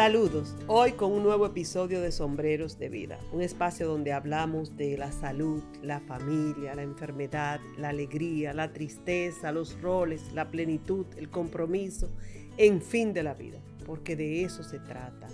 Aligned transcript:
Saludos, 0.00 0.56
hoy 0.66 0.92
con 0.92 1.12
un 1.12 1.22
nuevo 1.22 1.44
episodio 1.44 2.00
de 2.00 2.10
Sombreros 2.10 2.78
de 2.78 2.88
Vida, 2.88 3.18
un 3.34 3.42
espacio 3.42 3.86
donde 3.86 4.14
hablamos 4.14 4.74
de 4.78 4.96
la 4.96 5.12
salud, 5.12 5.62
la 5.82 6.00
familia, 6.00 6.74
la 6.74 6.84
enfermedad, 6.84 7.60
la 7.76 7.90
alegría, 7.90 8.54
la 8.54 8.72
tristeza, 8.72 9.52
los 9.52 9.78
roles, 9.82 10.32
la 10.32 10.48
plenitud, 10.48 11.04
el 11.18 11.28
compromiso, 11.28 12.08
en 12.56 12.80
fin 12.80 13.12
de 13.12 13.24
la 13.24 13.34
vida, 13.34 13.58
porque 13.84 14.16
de 14.16 14.42
eso 14.42 14.62
se 14.62 14.78
trata, 14.78 15.28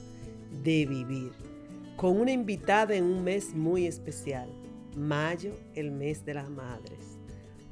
de 0.65 0.85
vivir. 0.85 1.31
Con 1.97 2.21
una 2.21 2.33
invitada 2.33 2.97
en 2.97 3.05
un 3.05 3.23
mes 3.23 3.55
muy 3.55 3.87
especial, 3.87 4.49
mayo, 4.97 5.53
el 5.77 5.93
mes 5.93 6.25
de 6.25 6.35
las 6.35 6.51
madres. 6.51 7.21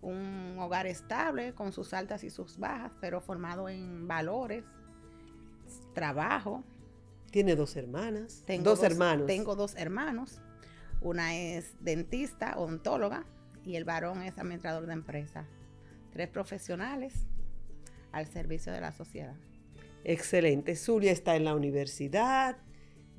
Un 0.00 0.56
hogar 0.58 0.86
estable 0.86 1.54
con 1.54 1.72
sus 1.72 1.92
altas 1.92 2.24
y 2.24 2.30
sus 2.30 2.58
bajas, 2.58 2.92
pero 3.00 3.20
formado 3.20 3.68
en 3.68 4.08
valores, 4.08 4.64
trabajo. 5.92 6.64
Tiene 7.30 7.56
dos 7.56 7.76
hermanas. 7.76 8.42
Tengo 8.46 8.70
dos, 8.70 8.82
hermanos. 8.82 9.26
Tengo 9.26 9.56
dos 9.56 9.74
hermanos. 9.76 10.40
Una 11.00 11.34
es 11.34 11.74
dentista, 11.80 12.58
odontóloga, 12.58 13.26
y 13.64 13.76
el 13.76 13.84
varón 13.84 14.22
es 14.22 14.38
administrador 14.38 14.86
de 14.86 14.92
empresa. 14.92 15.46
Tres 16.12 16.28
profesionales 16.28 17.26
al 18.12 18.26
servicio 18.26 18.72
de 18.72 18.80
la 18.80 18.92
sociedad. 18.92 19.34
Excelente. 20.04 20.76
Zulia 20.76 21.12
está 21.12 21.36
en 21.36 21.44
la 21.44 21.54
universidad, 21.54 22.56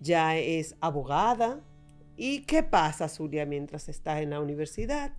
ya 0.03 0.37
es 0.37 0.75
abogada. 0.81 1.61
¿Y 2.15 2.41
qué 2.41 2.61
pasa, 2.61 3.09
Zulia, 3.09 3.45
mientras 3.45 3.89
estás 3.89 4.21
en 4.21 4.29
la 4.31 4.39
universidad? 4.39 5.13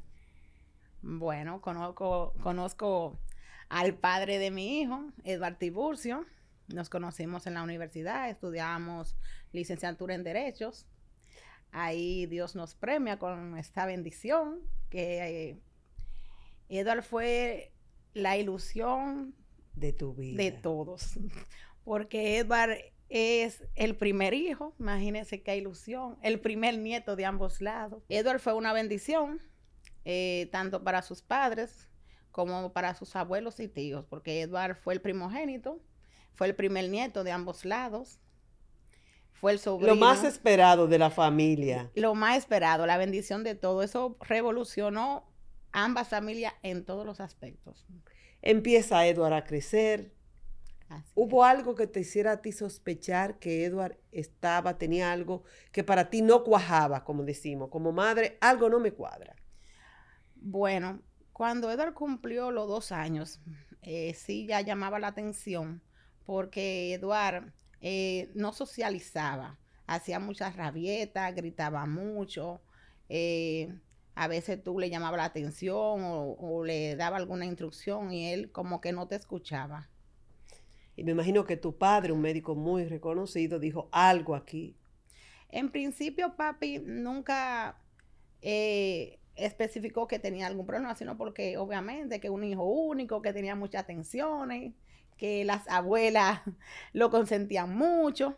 Bueno, 1.02 1.60
conozco, 1.60 2.34
conozco 2.42 3.18
al 3.68 3.94
padre 3.94 4.38
de 4.38 4.50
mi 4.50 4.80
hijo, 4.80 5.06
Eduardo 5.24 5.58
Tiburcio. 5.58 6.26
Nos 6.68 6.88
conocimos 6.88 7.46
en 7.46 7.54
la 7.54 7.62
universidad, 7.62 8.28
estudiamos 8.28 9.16
licenciatura 9.52 10.14
en 10.14 10.22
Derechos. 10.22 10.86
Ahí 11.72 12.26
Dios 12.26 12.54
nos 12.54 12.74
premia 12.74 13.18
con 13.18 13.58
esta 13.58 13.86
bendición, 13.86 14.60
que 14.90 15.50
eh, 15.50 15.60
Eduardo 16.68 17.02
fue 17.02 17.72
la 18.12 18.36
ilusión 18.36 19.34
de 19.74 19.92
tu 19.92 20.14
vida. 20.14 20.42
De 20.42 20.52
todos. 20.52 21.18
Porque 21.84 22.38
Edward 22.38 22.78
es 23.08 23.62
el 23.74 23.96
primer 23.96 24.34
hijo, 24.34 24.74
imagínense 24.78 25.42
qué 25.42 25.56
ilusión, 25.56 26.18
el 26.22 26.40
primer 26.40 26.78
nieto 26.78 27.16
de 27.16 27.24
ambos 27.24 27.60
lados. 27.60 28.02
Edward 28.08 28.40
fue 28.40 28.54
una 28.54 28.72
bendición, 28.72 29.40
eh, 30.04 30.48
tanto 30.52 30.82
para 30.82 31.02
sus 31.02 31.22
padres 31.22 31.88
como 32.30 32.72
para 32.72 32.94
sus 32.94 33.14
abuelos 33.14 33.60
y 33.60 33.68
tíos, 33.68 34.04
porque 34.08 34.40
Edward 34.40 34.76
fue 34.76 34.94
el 34.94 35.00
primogénito, 35.00 35.80
fue 36.34 36.48
el 36.48 36.54
primer 36.54 36.88
nieto 36.88 37.22
de 37.22 37.30
ambos 37.30 37.64
lados, 37.64 38.18
fue 39.32 39.52
el 39.52 39.58
sobrino. 39.58 39.94
Lo 39.94 40.00
más 40.00 40.24
esperado 40.24 40.86
de 40.86 40.98
la 40.98 41.10
familia. 41.10 41.90
Lo 41.94 42.14
más 42.14 42.38
esperado, 42.38 42.86
la 42.86 42.96
bendición 42.96 43.44
de 43.44 43.54
todo. 43.54 43.82
Eso 43.82 44.16
revolucionó 44.20 45.30
ambas 45.70 46.08
familias 46.08 46.54
en 46.62 46.84
todos 46.84 47.04
los 47.04 47.20
aspectos. 47.20 47.86
Empieza 48.42 49.06
Edward 49.06 49.34
a 49.34 49.44
crecer, 49.44 50.13
¿Hubo 51.14 51.44
algo 51.44 51.74
que 51.74 51.86
te 51.86 52.00
hiciera 52.00 52.32
a 52.32 52.42
ti 52.42 52.52
sospechar 52.52 53.38
que 53.38 53.64
Edward 53.64 53.98
estaba, 54.12 54.78
tenía 54.78 55.12
algo 55.12 55.44
que 55.72 55.84
para 55.84 56.10
ti 56.10 56.22
no 56.22 56.44
cuajaba, 56.44 57.04
como 57.04 57.22
decimos? 57.22 57.70
Como 57.70 57.92
madre, 57.92 58.36
algo 58.40 58.68
no 58.68 58.80
me 58.80 58.92
cuadra. 58.92 59.36
Bueno, 60.36 61.00
cuando 61.32 61.70
Edward 61.70 61.94
cumplió 61.94 62.50
los 62.50 62.68
dos 62.68 62.92
años, 62.92 63.40
eh, 63.82 64.14
sí 64.14 64.46
ya 64.46 64.60
llamaba 64.60 64.98
la 64.98 65.08
atención 65.08 65.82
porque 66.24 66.94
Edward 66.94 67.52
eh, 67.80 68.30
no 68.34 68.52
socializaba, 68.52 69.58
hacía 69.86 70.18
muchas 70.18 70.56
rabietas, 70.56 71.34
gritaba 71.34 71.86
mucho. 71.86 72.60
Eh, 73.08 73.74
a 74.14 74.28
veces 74.28 74.62
tú 74.62 74.78
le 74.78 74.90
llamaba 74.90 75.16
la 75.16 75.24
atención 75.24 76.00
o 76.02 76.64
le 76.64 76.94
daba 76.96 77.16
alguna 77.16 77.46
instrucción 77.46 78.12
y 78.12 78.32
él 78.32 78.52
como 78.52 78.80
que 78.80 78.92
no 78.92 79.08
te 79.08 79.16
escuchaba. 79.16 79.90
Y 80.96 81.04
me 81.04 81.12
imagino 81.12 81.44
que 81.44 81.56
tu 81.56 81.76
padre, 81.76 82.12
un 82.12 82.20
médico 82.20 82.54
muy 82.54 82.84
reconocido, 82.84 83.58
dijo 83.58 83.88
algo 83.90 84.34
aquí. 84.34 84.76
En 85.50 85.70
principio, 85.70 86.34
papi 86.36 86.80
nunca 86.80 87.78
eh, 88.42 89.18
especificó 89.36 90.06
que 90.06 90.18
tenía 90.18 90.46
algún 90.46 90.66
problema, 90.66 90.94
sino 90.94 91.16
porque 91.16 91.56
obviamente 91.56 92.20
que 92.20 92.30
un 92.30 92.44
hijo 92.44 92.64
único, 92.64 93.22
que 93.22 93.32
tenía 93.32 93.54
muchas 93.54 93.84
atenciones, 93.84 94.72
que 95.16 95.44
las 95.44 95.68
abuelas 95.68 96.42
lo 96.92 97.10
consentían 97.10 97.76
mucho. 97.76 98.36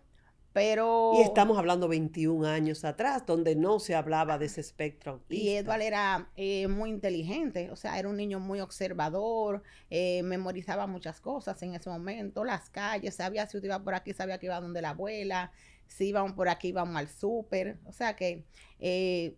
Pero... 0.56 1.12
Y 1.18 1.20
estamos 1.20 1.58
hablando 1.58 1.86
21 1.86 2.46
años 2.46 2.86
atrás, 2.86 3.26
donde 3.26 3.54
no 3.54 3.78
se 3.78 3.94
hablaba 3.94 4.38
de 4.38 4.46
ese 4.46 4.62
espectro 4.62 5.22
Y 5.28 5.50
Edward 5.50 5.82
era 5.82 6.30
eh, 6.34 6.66
muy 6.66 6.88
inteligente, 6.88 7.70
o 7.70 7.76
sea, 7.76 7.98
era 7.98 8.08
un 8.08 8.16
niño 8.16 8.40
muy 8.40 8.60
observador, 8.60 9.62
eh, 9.90 10.22
memorizaba 10.22 10.86
muchas 10.86 11.20
cosas 11.20 11.62
en 11.62 11.74
ese 11.74 11.90
momento, 11.90 12.42
las 12.42 12.70
calles, 12.70 13.16
sabía 13.16 13.46
si 13.46 13.58
iba 13.58 13.84
por 13.84 13.92
aquí, 13.92 14.14
sabía 14.14 14.38
que 14.38 14.46
iba 14.46 14.58
donde 14.58 14.80
la 14.80 14.90
abuela, 14.90 15.52
si 15.88 16.06
íbamos 16.06 16.32
por 16.32 16.48
aquí, 16.48 16.68
íbamos 16.68 16.96
al 16.96 17.08
súper, 17.08 17.76
o 17.84 17.92
sea 17.92 18.16
que 18.16 18.46
eh, 18.80 19.36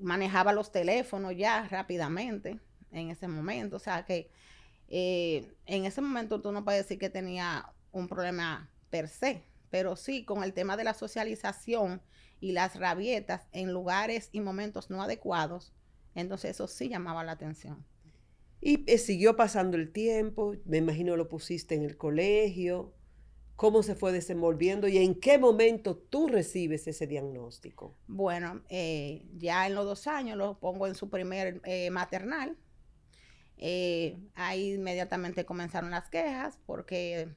manejaba 0.00 0.52
los 0.52 0.72
teléfonos 0.72 1.36
ya 1.36 1.68
rápidamente 1.68 2.58
en 2.90 3.10
ese 3.10 3.28
momento, 3.28 3.76
o 3.76 3.78
sea 3.78 4.04
que 4.04 4.28
en 4.88 5.84
ese 5.84 6.00
momento 6.00 6.42
tú 6.42 6.50
no 6.50 6.64
puedes 6.64 6.82
decir 6.82 6.98
que 6.98 7.10
tenía 7.10 7.72
un 7.92 8.08
problema 8.08 8.68
per 8.90 9.06
se, 9.08 9.44
pero 9.72 9.96
sí 9.96 10.24
con 10.26 10.44
el 10.44 10.52
tema 10.52 10.76
de 10.76 10.84
la 10.84 10.92
socialización 10.92 12.02
y 12.40 12.52
las 12.52 12.78
rabietas 12.78 13.48
en 13.52 13.72
lugares 13.72 14.28
y 14.30 14.40
momentos 14.40 14.90
no 14.90 15.02
adecuados, 15.02 15.72
entonces 16.14 16.50
eso 16.50 16.68
sí 16.68 16.90
llamaba 16.90 17.24
la 17.24 17.32
atención. 17.32 17.82
Y 18.60 18.84
eh, 18.86 18.98
siguió 18.98 19.34
pasando 19.34 19.78
el 19.78 19.90
tiempo, 19.90 20.54
me 20.66 20.76
imagino 20.76 21.16
lo 21.16 21.26
pusiste 21.26 21.74
en 21.74 21.84
el 21.84 21.96
colegio, 21.96 22.92
cómo 23.56 23.82
se 23.82 23.94
fue 23.94 24.12
desenvolviendo 24.12 24.88
y 24.88 24.98
en 24.98 25.18
qué 25.18 25.38
momento 25.38 25.96
tú 25.96 26.28
recibes 26.28 26.86
ese 26.86 27.06
diagnóstico. 27.06 27.96
Bueno, 28.08 28.60
eh, 28.68 29.24
ya 29.38 29.66
en 29.66 29.74
los 29.74 29.86
dos 29.86 30.06
años 30.06 30.36
lo 30.36 30.58
pongo 30.58 30.86
en 30.86 30.94
su 30.94 31.08
primer 31.08 31.62
eh, 31.64 31.88
maternal. 31.88 32.58
ahí 34.34 34.74
inmediatamente 34.74 35.46
comenzaron 35.46 35.92
las 35.92 36.10
quejas 36.10 36.58
porque 36.66 37.30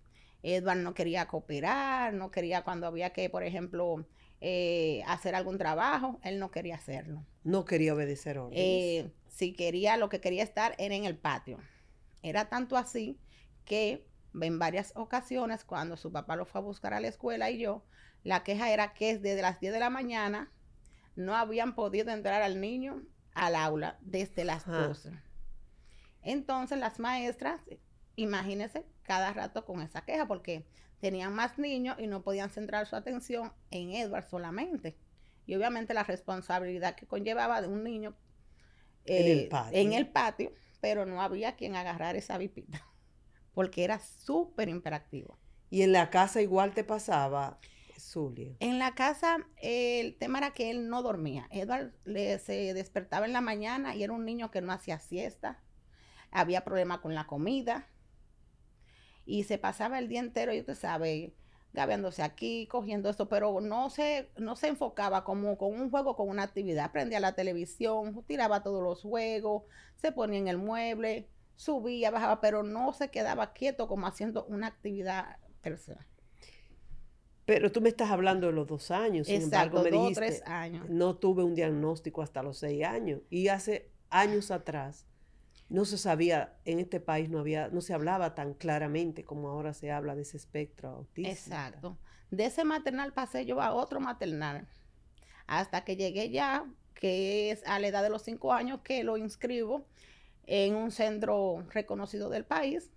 Edward 0.46 0.78
no 0.78 0.94
quería 0.94 1.28
cooperar, 1.28 2.14
no 2.14 2.30
quería 2.30 2.64
cuando 2.64 2.86
había 2.86 3.12
que, 3.12 3.30
por 3.32 3.44
ejemplo, 3.44 4.06
eh, 4.42 5.02
hacer 5.08 5.34
algún 5.34 5.58
trabajo, 5.58 6.20
él 6.24 6.38
no 6.38 6.52
quería 6.52 6.76
hacerlo. 6.76 7.26
No 7.44 7.66
quería 7.66 7.96
obedecer 7.96 8.38
órdenes. 8.38 8.60
Eh, 8.60 9.12
si 9.28 9.54
quería, 9.54 9.98
lo 9.98 10.08
que 10.08 10.22
quería 10.22 10.44
estar 10.44 10.76
era 10.78 10.94
en 10.94 11.06
el 11.06 11.18
patio. 11.18 11.58
Era 12.22 12.48
tanto 12.48 12.78
así 12.78 13.20
que 13.66 14.06
en 14.40 14.60
varias 14.60 14.92
ocasiones, 14.96 15.64
cuando 15.64 15.98
su 15.98 16.12
papá 16.12 16.36
lo 16.36 16.46
fue 16.46 16.62
a 16.62 16.64
buscar 16.64 16.94
a 16.94 17.00
la 17.00 17.08
escuela 17.08 17.50
y 17.50 17.58
yo, 17.58 17.84
la 18.24 18.44
queja 18.44 18.72
era 18.72 18.94
que 18.94 19.18
desde 19.18 19.42
las 19.42 19.60
10 19.60 19.74
de 19.74 19.80
la 19.80 19.90
mañana 19.90 20.52
no 21.16 21.36
habían 21.36 21.74
podido 21.74 22.12
entrar 22.12 22.44
al 22.44 22.62
niño 22.62 23.02
al 23.34 23.56
aula 23.56 23.98
desde 24.02 24.46
las 24.46 24.68
12. 24.68 25.12
Entonces 26.22 26.78
las 26.78 27.00
maestras, 27.00 27.62
imagínense, 28.16 28.86
cada 29.04 29.34
rato 29.34 29.66
con 29.66 29.82
esa 29.82 30.02
queja 30.02 30.28
porque 30.28 30.66
tenían 31.00 31.34
más 31.34 31.58
niños 31.58 31.98
y 32.00 32.08
no 32.08 32.24
podían 32.24 32.50
centrar 32.50 32.88
su 32.88 32.96
atención 32.96 33.54
en 33.72 33.92
Edward 33.92 34.28
solamente. 34.30 34.98
Y 35.46 35.56
obviamente 35.56 35.94
la 35.94 36.04
responsabilidad 36.04 36.96
que 36.96 37.06
conllevaba 37.06 37.62
de 37.62 37.68
un 37.68 37.84
niño 37.84 38.16
en, 39.06 39.26
el 39.94 40.02
eh, 40.02 40.06
patio. 40.06 40.52
pero 40.82 41.06
no 41.06 41.22
había 41.22 41.56
quien 41.56 41.76
agarrar 41.76 42.16
esa 42.16 42.38
vipita, 42.38 42.84
porque 43.54 43.84
era 43.84 44.00
súper 44.00 44.70
imperactivo. 44.70 45.38
¿Y 45.70 45.82
en 45.82 45.92
la 45.92 46.10
casa 46.10 46.42
igual 46.42 46.74
te 46.74 46.84
pasaba, 46.84 47.60
Zulia? 48.00 48.56
En 48.60 48.80
la 48.80 48.96
casa 48.96 49.38
el 49.62 50.18
tema 50.18 50.40
era 50.40 50.52
que 50.52 50.72
él 50.72 50.90
no 50.90 51.02
dormía. 51.02 51.48
Edward 51.52 51.94
le, 52.06 52.40
se 52.40 52.74
despertaba 52.74 53.26
en 53.26 53.34
la 53.34 53.42
mañana 53.42 53.96
y 53.96 54.04
era 54.04 54.14
un 54.14 54.26
niño 54.26 54.52
que 54.52 54.62
no 54.62 54.72
hacía 54.72 55.00
siesta. 55.00 55.62
Había 56.32 56.64
problemas 56.64 57.00
con 57.00 57.14
la 57.14 57.28
comida. 57.28 57.88
Y 59.26 59.44
se 59.44 59.58
pasaba 59.58 60.00
el 60.00 60.08
día 60.08 60.20
entero, 60.20 60.54
y 60.54 60.60
usted 60.60 60.76
sabe, 60.76 61.34
gabeándose 61.74 62.24
aquí, 62.24 62.68
cogiendo 62.68 63.10
esto, 63.10 63.28
pero 63.28 63.60
no 63.62 63.90
se, 63.90 64.30
no 64.38 64.56
se 64.56 64.68
enfocaba 64.68 65.24
como 65.24 65.58
con 65.58 65.74
un 65.74 65.90
juego, 65.90 66.16
con 66.16 66.30
una 66.30 66.44
actividad. 66.44 66.92
Prendía 66.92 67.20
la 67.20 67.34
televisión, 67.36 68.24
tiraba 68.28 68.64
todos 68.64 68.84
los 68.84 69.02
juegos, 69.02 69.64
se 69.96 70.12
ponía 70.12 70.40
en 70.40 70.48
el 70.48 70.58
mueble, 70.58 71.28
subía, 71.56 72.12
bajaba, 72.12 72.42
pero 72.42 72.64
no 72.64 72.94
se 72.94 73.10
quedaba 73.10 73.54
quieto 73.54 73.88
como 73.88 74.08
haciendo 74.08 74.46
una 74.46 74.68
actividad 74.68 75.38
personal. 75.62 76.06
Pero 77.46 77.72
tú 77.72 77.80
me 77.80 77.90
estás 77.90 78.10
hablando 78.10 78.48
de 78.48 78.54
los 78.54 78.66
dos 78.68 78.90
años, 78.90 79.28
sin 79.28 79.44
Exacto, 79.44 79.78
embargo, 79.78 79.84
me 79.84 79.92
dos, 79.92 80.14
tres 80.14 80.42
años. 80.48 80.90
no 80.90 81.16
tuve 81.18 81.44
un 81.44 81.54
diagnóstico 81.54 82.24
hasta 82.24 82.42
los 82.42 82.58
seis 82.58 82.84
años. 82.84 83.22
Y 83.30 83.50
hace 83.50 83.92
años 84.10 84.50
atrás 84.50 85.06
no 85.70 85.86
se 85.86 85.98
sabía, 85.98 86.56
en 86.66 86.80
este 86.80 87.00
país 87.00 87.30
no 87.30 87.40
había, 87.40 87.70
no 87.70 87.82
se 87.82 87.94
hablaba 87.94 88.36
tan 88.36 88.54
claramente 88.54 89.26
como 89.26 89.50
ahora 89.50 89.74
se 89.74 89.92
habla 89.92 90.16
de 90.16 90.22
ese 90.22 90.38
espectro 90.38 90.90
autista. 90.90 91.32
Exacto. 91.32 91.98
De 92.30 92.46
ese 92.46 92.64
maternal 92.64 93.14
pasé 93.14 93.46
yo 93.46 93.62
a 93.62 93.74
otro 93.74 94.00
maternal, 94.00 94.68
hasta 95.48 95.84
que 95.84 95.96
llegué 95.96 96.30
ya, 96.30 96.66
que 96.94 97.52
es 97.52 97.66
a 97.66 97.80
la 97.80 97.88
edad 97.88 98.04
de 98.04 98.10
los 98.10 98.22
cinco 98.22 98.54
años, 98.54 98.82
que 98.84 99.04
lo 99.04 99.18
inscribo 99.18 99.88
en 100.46 100.76
un 100.76 100.92
centro 100.92 101.66
reconocido 101.70 102.30
del 102.30 102.46
país. 102.46 102.92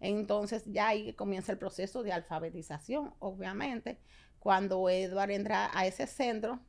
Entonces 0.00 0.64
ya 0.66 0.88
ahí 0.88 1.14
comienza 1.14 1.52
el 1.52 1.58
proceso 1.58 2.02
de 2.02 2.12
alfabetización, 2.12 3.14
obviamente. 3.18 3.98
Cuando 4.38 4.90
Edward 4.90 5.30
entra 5.30 5.70
a 5.72 5.86
ese 5.86 6.06
centro, 6.06 6.60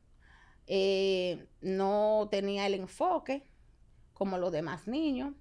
eh, 0.66 1.46
no 1.60 2.28
tenía 2.30 2.66
el 2.66 2.74
enfoque 2.74 3.46
como 4.16 4.38
los 4.38 4.50
demás 4.50 4.88
niños. 4.88 5.34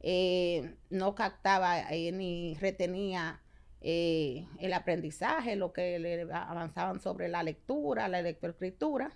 Eh, 0.00 0.76
no 0.90 1.14
captaba 1.14 1.80
eh, 1.92 2.12
ni 2.12 2.54
retenía 2.54 3.42
eh, 3.80 4.46
el 4.58 4.72
aprendizaje, 4.72 5.56
lo 5.56 5.72
que 5.72 5.98
le 5.98 6.22
avanzaban 6.32 7.00
sobre 7.00 7.28
la 7.28 7.42
lectura, 7.42 8.08
la 8.08 8.22
lectoescritura. 8.22 9.10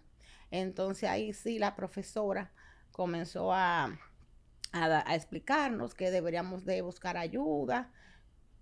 Entonces 0.51 1.09
ahí 1.09 1.33
sí 1.33 1.59
la 1.59 1.77
profesora 1.77 2.53
comenzó 2.93 3.53
a, 3.53 3.99
explicarnos 5.13 5.95
que 5.95 6.11
deberíamos 6.11 6.65
de 6.65 6.83
buscar 6.83 7.17
ayuda, 7.17 7.91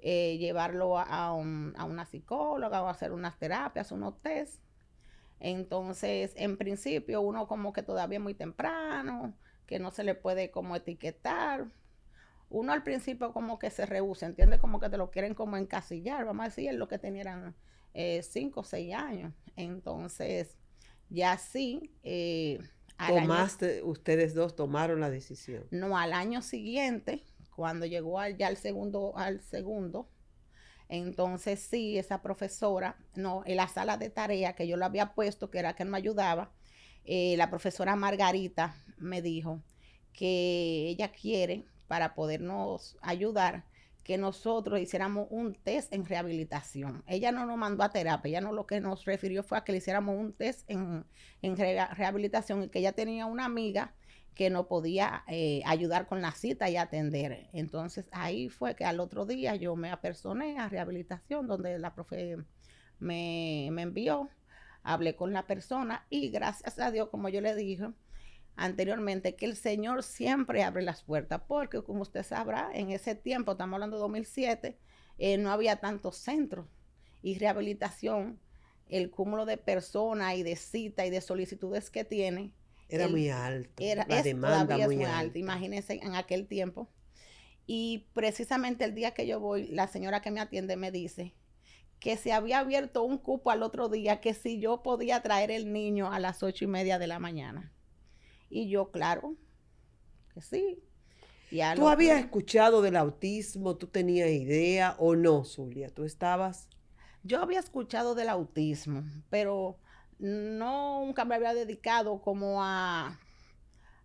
llevarlo 0.00 0.98
a, 0.98 1.02
a, 1.02 1.34
una 1.34 2.06
psicóloga 2.06 2.82
o 2.82 2.88
hacer 2.88 3.12
unas 3.12 3.38
terapias, 3.38 3.92
unos 3.92 4.20
test. 4.22 4.62
Entonces, 5.40 6.32
en 6.36 6.56
principio, 6.56 7.20
uno 7.20 7.46
como 7.46 7.72
que 7.72 7.82
todavía 7.82 8.20
muy 8.20 8.34
temprano, 8.34 9.34
que 9.68 9.78
no 9.78 9.92
se 9.92 10.02
le 10.02 10.16
puede 10.16 10.50
como 10.50 10.74
etiquetar. 10.74 11.68
Uno 12.48 12.72
al 12.72 12.82
principio 12.82 13.32
como 13.32 13.58
que 13.58 13.70
se 13.70 13.84
rehúsa, 13.86 14.26
entiende 14.26 14.58
como 14.58 14.80
que 14.80 14.88
te 14.88 14.96
lo 14.96 15.10
quieren 15.10 15.34
como 15.34 15.58
encasillar, 15.58 16.24
vamos 16.24 16.46
a 16.46 16.48
decir, 16.48 16.72
lo 16.74 16.88
que 16.88 16.98
tenían 16.98 17.54
eh, 17.92 18.22
cinco 18.22 18.60
o 18.60 18.64
seis 18.64 18.94
años. 18.94 19.34
Entonces, 19.54 20.56
ya 21.10 21.36
sí. 21.36 21.94
Eh, 22.02 22.58
Tomaste, 23.06 23.82
ustedes 23.82 24.34
dos 24.34 24.56
tomaron 24.56 25.00
la 25.00 25.10
decisión. 25.10 25.66
No, 25.70 25.96
al 25.96 26.14
año 26.14 26.40
siguiente, 26.40 27.22
cuando 27.54 27.84
llegó 27.84 28.18
al, 28.18 28.38
ya 28.38 28.48
al 28.48 28.56
segundo, 28.56 29.16
al 29.16 29.40
segundo, 29.42 30.08
entonces 30.88 31.60
sí, 31.60 31.98
esa 31.98 32.22
profesora, 32.22 32.96
no, 33.14 33.42
en 33.44 33.56
la 33.56 33.68
sala 33.68 33.98
de 33.98 34.08
tarea 34.08 34.54
que 34.54 34.66
yo 34.66 34.78
lo 34.78 34.86
había 34.86 35.14
puesto, 35.14 35.50
que 35.50 35.58
era 35.58 35.74
que 35.74 35.84
me 35.84 35.98
ayudaba, 35.98 36.50
eh, 37.04 37.36
la 37.36 37.50
profesora 37.50 37.96
Margarita 37.96 38.74
me 38.98 39.22
dijo 39.22 39.62
que 40.12 40.88
ella 40.88 41.12
quiere, 41.12 41.64
para 41.86 42.14
podernos 42.14 42.96
ayudar, 43.00 43.64
que 44.08 44.16
nosotros 44.16 44.80
hiciéramos 44.80 45.26
un 45.28 45.54
test 45.54 45.92
en 45.92 46.06
rehabilitación. 46.06 47.04
Ella 47.06 47.30
no 47.30 47.44
nos 47.44 47.58
mandó 47.58 47.82
a 47.84 47.90
terapia, 47.90 48.30
ella 48.30 48.40
no 48.40 48.54
lo 48.54 48.66
que 48.66 48.80
nos 48.80 49.04
refirió 49.04 49.42
fue 49.42 49.58
a 49.58 49.64
que 49.64 49.72
le 49.72 49.78
hiciéramos 49.78 50.16
un 50.16 50.32
test 50.32 50.64
en, 50.70 51.04
rehabilitación 51.42 52.62
y 52.62 52.68
que 52.70 52.78
ella 52.78 52.92
tenía 52.92 53.26
una 53.26 53.44
amiga 53.44 53.92
que 54.34 54.48
no 54.48 54.66
podía 54.66 55.24
eh, 55.28 55.60
ayudar 55.66 56.06
con 56.06 56.22
la 56.22 56.32
cita 56.32 56.70
y 56.70 56.78
atender. 56.78 57.48
Entonces 57.52 58.06
ahí 58.10 58.48
fue 58.48 58.74
que 58.74 58.86
al 58.86 58.98
otro 58.98 59.26
día 59.26 59.56
yo 59.56 59.76
me 59.76 59.90
apersoné 59.90 60.58
a 60.58 60.70
rehabilitación 60.70 61.46
donde 61.46 61.78
la 61.78 61.94
profe 61.94 62.38
me, 62.98 63.68
me 63.72 63.82
envió 63.82 64.30
hablé 64.88 65.14
con 65.14 65.34
la 65.34 65.46
persona 65.46 66.06
y 66.08 66.30
gracias 66.30 66.78
a 66.78 66.90
Dios, 66.90 67.10
como 67.10 67.28
yo 67.28 67.42
le 67.42 67.54
dije 67.54 67.88
anteriormente, 68.56 69.36
que 69.36 69.44
el 69.44 69.54
Señor 69.54 70.02
siempre 70.02 70.64
abre 70.64 70.82
las 70.82 71.02
puertas, 71.02 71.42
porque 71.46 71.82
como 71.82 72.02
usted 72.02 72.24
sabrá, 72.24 72.70
en 72.72 72.90
ese 72.90 73.14
tiempo, 73.14 73.52
estamos 73.52 73.74
hablando 73.74 73.96
de 73.96 74.00
2007, 74.00 74.78
eh, 75.18 75.36
no 75.36 75.52
había 75.52 75.76
tantos 75.76 76.16
centros 76.16 76.66
y 77.22 77.38
rehabilitación, 77.38 78.40
el 78.88 79.10
cúmulo 79.10 79.44
de 79.44 79.58
personas 79.58 80.34
y 80.36 80.42
de 80.42 80.56
citas 80.56 81.06
y 81.06 81.10
de 81.10 81.20
solicitudes 81.20 81.90
que 81.90 82.04
tiene. 82.04 82.52
Era 82.88 83.06
muy 83.06 83.28
alto. 83.28 83.70
Era, 83.76 84.06
la 84.08 84.22
demanda 84.22 84.78
muy, 84.78 84.96
muy 84.96 85.04
alta. 85.04 85.38
Imagínense 85.38 86.00
en 86.02 86.14
aquel 86.14 86.48
tiempo. 86.48 86.88
Y 87.66 88.06
precisamente 88.14 88.86
el 88.86 88.94
día 88.94 89.12
que 89.12 89.26
yo 89.26 89.38
voy, 89.38 89.66
la 89.66 89.86
señora 89.86 90.22
que 90.22 90.30
me 90.30 90.40
atiende 90.40 90.76
me 90.76 90.90
dice, 90.90 91.34
que 92.00 92.16
se 92.16 92.32
había 92.32 92.60
abierto 92.60 93.02
un 93.02 93.18
cupo 93.18 93.50
al 93.50 93.62
otro 93.62 93.88
día, 93.88 94.20
que 94.20 94.34
si 94.34 94.60
yo 94.60 94.82
podía 94.82 95.22
traer 95.22 95.50
el 95.50 95.72
niño 95.72 96.12
a 96.12 96.20
las 96.20 96.42
ocho 96.42 96.64
y 96.64 96.68
media 96.68 96.98
de 96.98 97.06
la 97.06 97.18
mañana. 97.18 97.72
Y 98.50 98.68
yo, 98.68 98.90
claro, 98.90 99.36
que 100.34 100.40
sí. 100.40 100.82
¿Tú 101.76 101.88
habías 101.88 102.20
escuchado 102.20 102.82
del 102.82 102.96
autismo? 102.96 103.76
¿Tú 103.76 103.86
tenías 103.86 104.28
idea 104.28 104.96
o 104.98 105.16
no, 105.16 105.44
Zulia? 105.44 105.88
¿Tú 105.88 106.04
estabas? 106.04 106.68
Yo 107.22 107.40
había 107.40 107.58
escuchado 107.58 108.14
del 108.14 108.28
autismo, 108.28 109.02
pero 109.30 109.78
no 110.18 111.04
nunca 111.06 111.24
me 111.24 111.36
había 111.36 111.54
dedicado 111.54 112.20
como 112.20 112.62
a, 112.62 113.18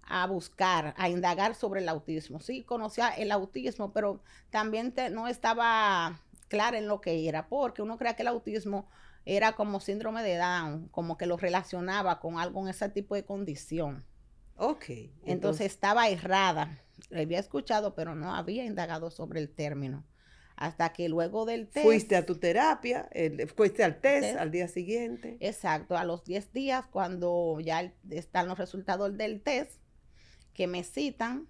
a 0.03 0.27
buscar, 0.27 0.93
a 0.97 1.09
indagar 1.09 1.55
sobre 1.55 1.81
el 1.81 1.89
autismo. 1.89 2.39
Sí, 2.39 2.63
conocía 2.63 3.09
el 3.09 3.31
autismo, 3.31 3.91
pero 3.91 4.21
también 4.49 4.93
no 5.11 5.27
estaba 5.27 6.21
clara 6.53 6.77
en 6.77 6.87
lo 6.87 7.01
que 7.01 7.27
era, 7.27 7.47
porque 7.47 7.81
uno 7.81 7.97
crea 7.97 8.15
que 8.15 8.21
el 8.21 8.27
autismo 8.27 8.87
era 9.25 9.53
como 9.53 9.79
síndrome 9.79 10.21
de 10.21 10.37
Down, 10.37 10.87
como 10.89 11.17
que 11.17 11.25
lo 11.25 11.35
relacionaba 11.35 12.19
con 12.19 12.37
algo 12.37 12.61
en 12.61 12.67
ese 12.67 12.89
tipo 12.89 13.15
de 13.15 13.25
condición. 13.25 14.05
Ok. 14.55 14.85
Entonces, 15.25 15.65
estaba 15.65 16.09
errada. 16.09 16.79
Le 17.09 17.21
había 17.21 17.39
escuchado, 17.39 17.95
pero 17.95 18.13
no 18.13 18.35
había 18.35 18.65
indagado 18.65 19.09
sobre 19.09 19.39
el 19.39 19.49
término. 19.49 20.05
Hasta 20.55 20.93
que 20.93 21.09
luego 21.09 21.45
del 21.45 21.67
test. 21.67 21.87
Fuiste 21.87 22.15
a 22.15 22.23
tu 22.23 22.35
terapia, 22.35 23.09
fuiste 23.55 23.83
al 23.83 23.99
test, 23.99 24.37
al 24.37 24.51
día 24.51 24.67
siguiente. 24.67 25.37
Exacto, 25.39 25.97
a 25.97 26.05
los 26.05 26.23
10 26.23 26.53
días, 26.53 26.85
cuando 26.85 27.59
ya 27.61 27.91
están 28.11 28.47
los 28.47 28.59
resultados 28.59 29.17
del 29.17 29.41
test, 29.41 29.81
que 30.53 30.67
me 30.67 30.83
citan, 30.83 31.47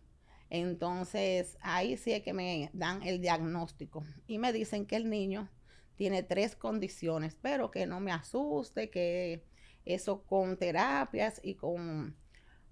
entonces, 0.53 1.57
ahí 1.61 1.97
sí 1.97 2.11
es 2.11 2.21
que 2.21 2.31
me 2.31 2.69
dan 2.73 3.01
el 3.01 3.19
diagnóstico 3.19 4.03
y 4.27 4.37
me 4.37 4.53
dicen 4.53 4.85
que 4.85 4.95
el 4.95 5.09
niño 5.09 5.49
tiene 5.95 6.21
tres 6.21 6.55
condiciones, 6.55 7.35
pero 7.41 7.71
que 7.71 7.87
no 7.87 7.99
me 7.99 8.11
asuste, 8.11 8.91
que 8.91 9.43
eso 9.83 10.21
con 10.21 10.55
terapias 10.57 11.41
y 11.43 11.55
con 11.55 12.15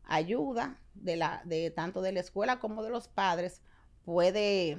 ayuda 0.03 0.79
de, 0.93 1.15
la, 1.15 1.41
de 1.45 1.71
tanto 1.71 2.03
de 2.03 2.11
la 2.11 2.19
escuela 2.19 2.59
como 2.59 2.83
de 2.83 2.91
los 2.91 3.07
padres 3.07 3.63
puede 4.05 4.77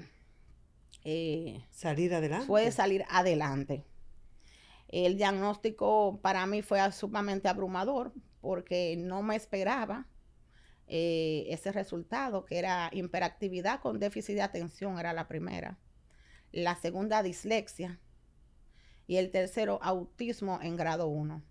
eh, 1.02 1.66
salir 1.72 2.14
adelante. 2.14 2.46
Puede 2.46 2.70
salir 2.70 3.04
adelante. 3.10 3.84
El 4.86 5.16
diagnóstico 5.16 6.20
para 6.22 6.46
mí 6.46 6.62
fue 6.62 6.78
sumamente 6.92 7.48
abrumador 7.48 8.12
porque 8.40 8.94
no 8.96 9.24
me 9.24 9.34
esperaba 9.34 10.06
eh, 10.86 11.46
ese 11.48 11.72
resultado, 11.72 12.44
que 12.44 12.58
era 12.58 12.90
hiperactividad 12.92 13.80
con 13.80 13.98
déficit 13.98 14.34
de 14.34 14.42
atención, 14.42 14.98
era 14.98 15.12
la 15.12 15.28
primera. 15.28 15.78
La 16.52 16.76
segunda, 16.76 17.22
dislexia. 17.22 17.98
Y 19.06 19.16
el 19.16 19.30
tercero, 19.30 19.78
autismo 19.82 20.60
en 20.62 20.76
grado 20.76 21.08
1. 21.08 21.42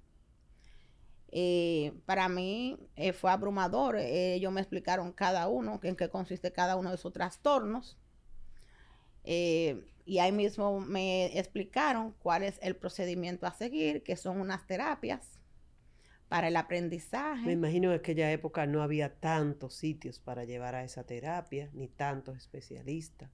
Eh, 1.33 1.93
para 2.05 2.27
mí 2.29 2.77
eh, 2.95 3.13
fue 3.13 3.31
abrumador. 3.31 3.97
ellos 3.97 4.51
me 4.51 4.61
explicaron 4.61 5.11
cada 5.11 5.47
uno, 5.47 5.79
en 5.83 5.95
qué 5.95 6.09
consiste 6.09 6.51
cada 6.51 6.75
uno 6.75 6.91
de 6.91 6.97
sus 6.97 7.13
trastornos. 7.13 7.97
y 9.23 10.17
ahí 10.19 10.31
mismo 10.31 10.79
me 10.79 11.37
explicaron 11.37 12.13
cuál 12.19 12.43
es 12.43 12.59
el 12.61 12.75
procedimiento 12.75 13.45
a 13.47 13.53
seguir, 13.53 14.03
que 14.03 14.15
son 14.15 14.41
unas 14.41 14.65
terapias 14.67 15.40
para 16.31 16.47
el 16.47 16.55
aprendizaje. 16.55 17.45
Me 17.45 17.51
imagino 17.51 17.89
que 17.89 17.95
en 17.95 17.99
aquella 17.99 18.31
época 18.31 18.65
no 18.65 18.81
había 18.83 19.19
tantos 19.19 19.73
sitios 19.73 20.21
para 20.21 20.45
llevar 20.45 20.75
a 20.75 20.85
esa 20.85 21.03
terapia, 21.03 21.69
ni 21.73 21.89
tantos 21.89 22.37
especialistas. 22.37 23.29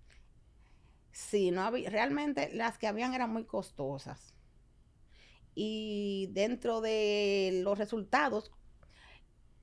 Sí, 1.12 1.52
no 1.52 1.62
había, 1.62 1.92
realmente 1.92 2.50
las 2.56 2.80
que 2.80 2.88
habían 2.88 3.14
eran 3.14 3.32
muy 3.32 3.46
costosas. 3.46 4.34
Y 5.54 6.30
dentro 6.32 6.82
de 6.82 7.62
los 7.64 7.78
resultados, 7.78 8.52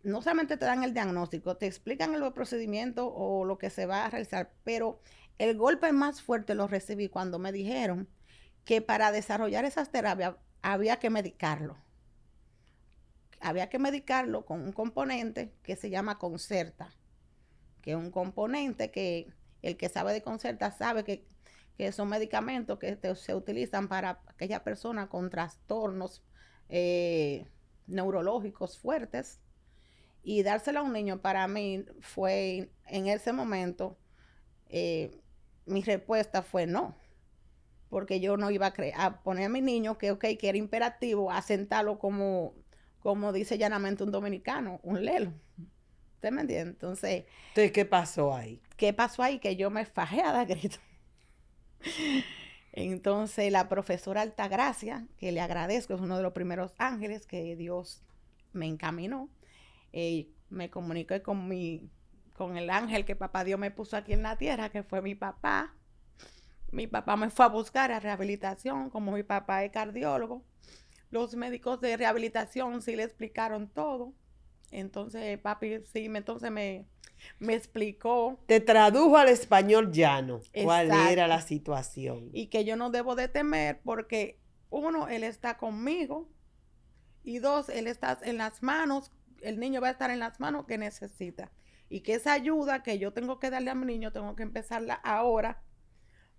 no 0.04 0.22
solamente 0.22 0.56
te 0.56 0.66
dan 0.66 0.84
el 0.84 0.94
diagnóstico, 0.94 1.56
te 1.56 1.66
explican 1.66 2.14
el 2.14 2.32
procedimiento 2.32 3.12
o 3.12 3.44
lo 3.44 3.58
que 3.58 3.68
se 3.68 3.84
va 3.84 4.04
a 4.04 4.10
realizar, 4.10 4.52
pero 4.62 5.00
el 5.38 5.58
golpe 5.58 5.92
más 5.92 6.22
fuerte 6.22 6.54
lo 6.54 6.68
recibí 6.68 7.08
cuando 7.08 7.40
me 7.40 7.50
dijeron 7.50 8.08
que 8.64 8.80
para 8.80 9.10
desarrollar 9.10 9.64
esas 9.64 9.90
terapias 9.90 10.36
había 10.62 11.00
que 11.00 11.10
medicarlo 11.10 11.83
había 13.44 13.68
que 13.68 13.78
medicarlo 13.78 14.46
con 14.46 14.62
un 14.62 14.72
componente 14.72 15.52
que 15.62 15.76
se 15.76 15.90
llama 15.90 16.18
concerta, 16.18 16.88
que 17.82 17.90
es 17.90 17.96
un 17.96 18.10
componente 18.10 18.90
que 18.90 19.28
el 19.60 19.76
que 19.76 19.90
sabe 19.90 20.14
de 20.14 20.22
concerta 20.22 20.70
sabe 20.70 21.04
que, 21.04 21.26
son 21.92 22.08
medicamentos 22.08 22.78
que 22.78 22.96
se 23.16 23.34
utilizan 23.34 23.88
para 23.88 24.22
aquella 24.28 24.62
persona 24.62 25.08
con 25.08 25.28
trastornos 25.28 26.22
eh, 26.68 27.46
neurológicos 27.86 28.78
fuertes. 28.78 29.40
Y 30.22 30.42
dárselo 30.42 30.80
a 30.80 30.82
un 30.82 30.92
niño 30.92 31.20
para 31.20 31.46
mí 31.48 31.84
fue 32.00 32.70
en 32.86 33.08
ese 33.08 33.32
momento, 33.32 33.98
eh, 34.68 35.20
mi 35.66 35.82
respuesta 35.82 36.42
fue 36.42 36.66
no 36.66 36.96
porque 37.90 38.18
yo 38.18 38.36
no 38.36 38.50
iba 38.50 38.66
a, 38.66 39.04
a, 39.04 39.22
poner 39.22 39.46
a 39.46 39.48
mi 39.48 39.60
niño 39.60 39.98
que, 39.98 40.10
okay, 40.10 40.36
que 40.36 40.48
era 40.48 40.58
imperativo, 40.58 41.30
a 41.30 41.40
sentarlo 41.42 42.00
como 42.00 42.54
como 43.04 43.34
dice 43.34 43.58
llanamente 43.58 44.02
un 44.02 44.10
dominicano, 44.10 44.80
un 44.82 45.04
lelo. 45.04 45.30
¿Usted 46.14 46.30
me 46.30 46.40
entiende? 46.40 46.70
Entonces, 46.70 47.26
Entonces, 47.48 47.70
¿qué 47.70 47.84
pasó 47.84 48.34
ahí? 48.34 48.62
¿Qué 48.78 48.94
pasó 48.94 49.22
ahí? 49.22 49.38
Que 49.38 49.56
yo 49.56 49.68
me 49.68 49.84
fajé 49.84 50.22
a 50.22 50.32
dar 50.32 50.46
grito. 50.46 50.78
Entonces, 52.72 53.52
la 53.52 53.68
profesora 53.68 54.22
Altagracia, 54.22 55.06
que 55.18 55.32
le 55.32 55.42
agradezco, 55.42 55.92
es 55.92 56.00
uno 56.00 56.16
de 56.16 56.22
los 56.22 56.32
primeros 56.32 56.72
ángeles 56.78 57.26
que 57.26 57.56
Dios 57.56 58.02
me 58.54 58.64
encaminó, 58.64 59.28
eh, 59.92 60.30
me 60.48 60.70
comuniqué 60.70 61.20
con 61.20 61.46
mi, 61.46 61.90
con 62.32 62.56
el 62.56 62.70
ángel 62.70 63.04
que 63.04 63.16
papá 63.16 63.44
Dios 63.44 63.60
me 63.60 63.70
puso 63.70 63.98
aquí 63.98 64.14
en 64.14 64.22
la 64.22 64.38
tierra, 64.38 64.70
que 64.70 64.82
fue 64.82 65.02
mi 65.02 65.14
papá. 65.14 65.74
Mi 66.72 66.86
papá 66.86 67.16
me 67.16 67.28
fue 67.28 67.44
a 67.44 67.48
buscar 67.48 67.92
a 67.92 68.00
rehabilitación, 68.00 68.88
como 68.88 69.12
mi 69.12 69.24
papá 69.24 69.62
es 69.62 69.72
cardiólogo 69.72 70.42
los 71.14 71.36
médicos 71.36 71.80
de 71.80 71.96
rehabilitación 71.96 72.82
sí 72.82 72.96
le 72.96 73.04
explicaron 73.04 73.68
todo. 73.68 74.12
Entonces, 74.72 75.38
papi, 75.38 75.78
sí, 75.84 76.10
entonces 76.12 76.50
me, 76.50 76.86
me 77.38 77.54
explicó. 77.54 78.40
Te 78.46 78.58
tradujo 78.58 79.16
al 79.16 79.28
español 79.28 79.92
llano 79.92 80.40
cuál 80.64 80.90
era 80.90 81.28
la 81.28 81.40
situación. 81.40 82.30
Y 82.32 82.48
que 82.48 82.64
yo 82.64 82.74
no 82.76 82.90
debo 82.90 83.14
de 83.14 83.28
temer 83.28 83.80
porque, 83.84 84.40
uno, 84.70 85.06
él 85.06 85.22
está 85.22 85.56
conmigo. 85.56 86.28
Y 87.22 87.38
dos, 87.38 87.68
él 87.68 87.86
está 87.86 88.18
en 88.22 88.36
las 88.36 88.60
manos, 88.62 89.12
el 89.40 89.60
niño 89.60 89.80
va 89.80 89.88
a 89.88 89.92
estar 89.92 90.10
en 90.10 90.18
las 90.18 90.40
manos 90.40 90.66
que 90.66 90.78
necesita. 90.78 91.52
Y 91.88 92.00
que 92.00 92.14
esa 92.14 92.32
ayuda 92.32 92.82
que 92.82 92.98
yo 92.98 93.12
tengo 93.12 93.38
que 93.38 93.50
darle 93.50 93.70
a 93.70 93.76
mi 93.76 93.86
niño, 93.86 94.10
tengo 94.10 94.34
que 94.34 94.42
empezarla 94.42 94.94
ahora 94.94 95.62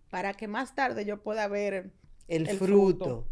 para 0.10 0.34
que 0.34 0.50
más 0.50 0.76
tarde 0.76 1.06
yo 1.06 1.24
pueda 1.24 1.48
ver 1.48 1.94
el, 2.28 2.48
fruto. 2.58 3.30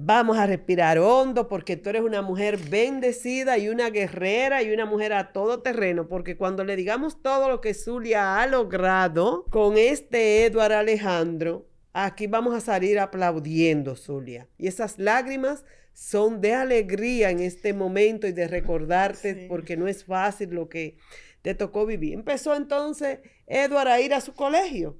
Vamos 0.00 0.38
a 0.38 0.46
respirar 0.46 1.00
hondo 1.00 1.48
porque 1.48 1.76
tú 1.76 1.90
eres 1.90 2.02
una 2.02 2.22
mujer 2.22 2.56
bendecida 2.56 3.58
y 3.58 3.68
una 3.68 3.90
guerrera 3.90 4.62
y 4.62 4.70
una 4.70 4.86
mujer 4.86 5.12
a 5.12 5.32
todo 5.32 5.60
terreno. 5.60 6.06
Porque 6.06 6.36
cuando 6.36 6.62
le 6.62 6.76
digamos 6.76 7.20
todo 7.20 7.48
lo 7.48 7.60
que 7.60 7.74
Zulia 7.74 8.40
ha 8.40 8.46
logrado 8.46 9.44
con 9.50 9.76
este 9.76 10.44
Eduardo 10.44 10.76
Alejandro, 10.76 11.66
aquí 11.92 12.28
vamos 12.28 12.54
a 12.54 12.60
salir 12.60 13.00
aplaudiendo, 13.00 13.96
Zulia. 13.96 14.46
Y 14.56 14.68
esas 14.68 15.00
lágrimas 15.00 15.64
son 15.94 16.40
de 16.40 16.54
alegría 16.54 17.30
en 17.30 17.40
este 17.40 17.72
momento 17.72 18.28
y 18.28 18.32
de 18.32 18.46
recordarte 18.46 19.46
porque 19.48 19.76
no 19.76 19.88
es 19.88 20.04
fácil 20.04 20.50
lo 20.50 20.68
que 20.68 20.96
te 21.42 21.56
tocó 21.56 21.86
vivir. 21.86 22.14
Empezó 22.14 22.54
entonces 22.54 23.18
Eduardo 23.48 23.90
a 23.90 24.00
ir 24.00 24.14
a 24.14 24.20
su 24.20 24.32
colegio 24.32 24.96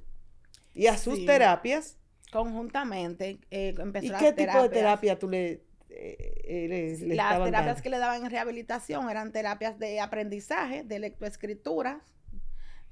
y 0.75 0.89
a 0.89 0.99
sus 0.99 1.25
terapias 1.25 1.99
conjuntamente 2.31 3.41
eh, 3.51 3.75
¿Y 4.03 4.11
qué 4.11 4.33
tipo 4.33 4.63
de 4.63 4.69
terapia 4.69 5.19
tú 5.19 5.29
le, 5.29 5.65
eh, 5.89 6.43
eh, 6.45 6.99
Las 7.15 7.43
terapias 7.43 7.83
que 7.83 7.91
le 7.91 7.99
daban 7.99 8.25
en 8.25 8.31
rehabilitación 8.31 9.09
eran 9.11 9.33
terapias 9.33 9.79
de 9.79 10.01
aprendizaje, 10.01 10.85
de 10.85 10.99
lectoescritura, 10.99 12.03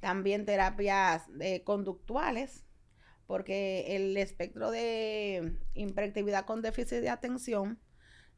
también 0.01 0.47
terapias 0.47 1.25
conductuales, 1.65 2.65
porque 3.27 3.97
el 3.97 4.17
espectro 4.17 4.71
de 4.71 5.57
hiperactividad 5.75 6.45
con 6.45 6.63
déficit 6.63 7.01
de 7.01 7.11
atención 7.11 7.81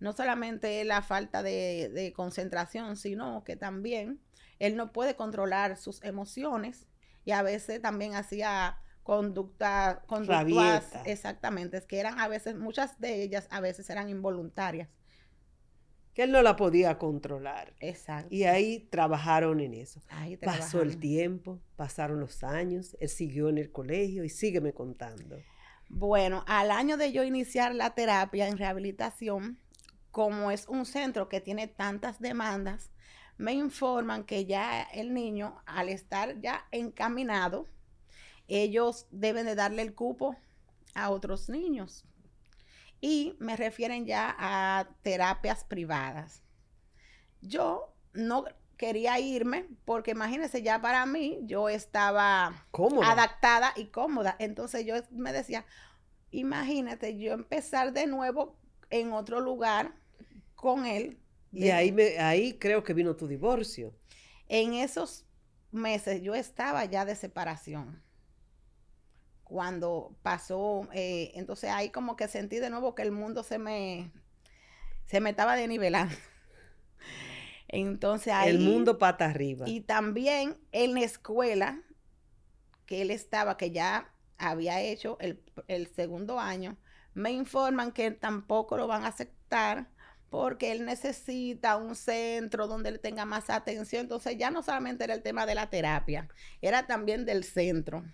no 0.01 0.13
solamente 0.13 0.81
es 0.81 0.87
la 0.87 1.03
falta 1.03 1.43
de, 1.43 1.91
de 1.93 2.13
concentración, 2.13 2.97
sino 2.97 3.43
que 3.45 3.57
también 3.57 4.21
él 4.59 4.77
no 4.77 4.93
puede 4.93 5.17
controlar 5.17 5.77
sus 5.77 6.03
emociones 6.05 6.87
y 7.25 7.33
a 7.33 7.43
veces 7.43 7.83
también 7.83 8.15
hacía 8.15 8.79
conducta, 9.09 10.03
conductuas, 10.07 10.85
exactamente, 11.07 11.79
es 11.79 11.87
que 11.87 11.99
eran 11.99 12.21
a 12.21 12.29
veces, 12.29 12.57
muchas 12.57 13.01
de 13.01 13.23
ellas 13.23 13.49
a 13.51 13.59
veces 13.59 13.89
eran 13.89 14.11
involuntarias. 14.11 14.91
Que 16.13 16.25
él 16.25 16.31
no 16.31 16.43
la 16.43 16.57
podía 16.57 16.99
controlar. 16.99 17.73
Exacto. 17.81 18.29
Y 18.31 18.45
ahí 18.45 18.81
trabajaron 18.91 19.61
en 19.61 19.73
eso. 19.73 20.03
Pasó 20.45 20.83
el 20.83 20.99
tiempo, 20.99 21.59
pasaron 21.75 22.21
los 22.21 22.45
años, 22.45 22.99
él 23.01 23.09
siguió 23.09 23.49
en 23.49 23.57
el 23.57 23.73
colegio 23.73 24.25
y 24.25 24.29
sígueme 24.29 24.75
contando. 24.75 25.39
Bueno, 25.89 26.45
al 26.47 26.71
año 26.71 26.99
de 26.99 27.11
yo 27.11 27.25
iniciar 27.25 27.75
la 27.75 27.95
terapia 27.95 28.47
en 28.47 28.59
rehabilitación, 28.59 29.59
como 30.11 30.51
es 30.51 30.69
un 30.69 30.85
centro 30.85 31.31
que 31.31 31.41
tiene 31.41 31.67
tantas 31.67 32.21
demandas, 32.21 32.91
me 33.39 33.55
informan 33.55 34.25
que 34.25 34.45
ya 34.45 34.83
el 34.83 35.15
niño, 35.15 35.63
al 35.65 35.89
estar 35.89 36.39
ya 36.43 36.67
encaminado, 36.73 37.69
ellos 38.49 39.07
deben 39.11 39.47
de 39.47 39.55
darle 39.55 39.83
el 39.83 39.95
cupo 39.95 40.37
a 40.95 41.11
otros 41.11 41.49
niños. 41.49 42.05
Y 43.01 43.37
me 43.39 43.57
refieren 43.57 44.07
ya 44.07 44.35
a 44.39 44.89
terapias 45.03 45.63
privadas. 45.63 46.43
Yo 47.41 47.95
no 48.13 48.45
quería 48.77 49.21
irme 49.21 49.69
porque 49.85 50.13
imagínense, 50.13 50.63
ya 50.63 50.81
para 50.81 51.07
mí 51.07 51.39
yo 51.43 51.69
estaba 51.69 52.67
adaptada 53.05 53.73
y 53.77 53.87
cómoda. 53.87 54.35
Entonces 54.41 54.85
yo 54.85 54.95
me 55.11 55.33
decía, 55.33 55.65
imagínate 56.31 57.17
yo 57.19 57.35
empezar 57.35 57.93
de 57.93 58.07
nuevo 58.07 58.57
en 58.91 59.13
otro 59.13 59.41
lugar 59.41 59.95
con 60.57 60.87
él. 60.87 61.21
Y 61.53 61.69
ahí, 61.69 61.93
me, 61.93 62.19
ahí 62.19 62.59
creo 62.59 62.83
que 62.83 62.95
vino 62.95 63.15
tu 63.15 63.29
divorcio. 63.29 63.95
En 64.49 64.75
esos 64.75 65.25
meses 65.71 66.23
yo 66.23 66.35
estaba 66.35 66.85
ya 66.87 67.05
de 67.05 67.15
separación 67.15 68.03
cuando 69.49 70.15
pasó, 70.23 70.89
eh, 70.93 71.33
entonces 71.35 71.71
ahí 71.71 71.91
como 71.91 72.17
que 72.17 72.29
sentí 72.29 72.59
de 72.59 72.71
nuevo 72.71 72.95
que 72.95 73.03
el 73.03 73.13
mundo 73.13 73.43
se 73.43 73.59
me, 73.59 74.13
se 75.07 75.21
me 75.21 75.31
estaba 75.31 75.57
denivelando. 75.57 76.15
Entonces 77.69 78.33
ahí... 78.33 78.51
El 78.51 78.61
mundo 78.61 78.99
pata 78.99 79.27
arriba. 79.27 79.69
Y 79.69 79.81
también 79.83 80.57
en 80.73 80.95
la 80.95 81.01
escuela 81.01 81.83
que 82.87 83.03
él 83.03 83.11
estaba, 83.11 83.57
que 83.57 83.71
ya 83.71 84.11
había 84.39 84.81
hecho 84.81 85.19
el, 85.21 85.43
el 85.67 85.87
segundo 85.89 86.41
año, 86.41 86.77
me 87.15 87.33
informan 87.33 87.93
que 87.93 88.11
tampoco 88.11 88.77
lo 88.77 88.87
van 88.87 89.05
a 89.05 89.09
aceptar 89.09 89.89
porque 90.31 90.73
él 90.73 90.85
necesita 90.85 91.77
un 91.77 91.95
centro 91.95 92.67
donde 92.67 92.91
él 92.91 93.01
tenga 93.01 93.25
más 93.25 93.51
atención. 93.51 94.03
Entonces 94.03 94.37
ya 94.39 94.51
no 94.51 94.63
solamente 94.63 95.05
era 95.05 95.15
el 95.15 95.23
tema 95.23 95.45
de 95.47 95.55
la 95.55 95.69
terapia, 95.69 96.29
era 96.63 96.87
también 96.87 97.25
del 97.25 97.45
centro 97.45 98.05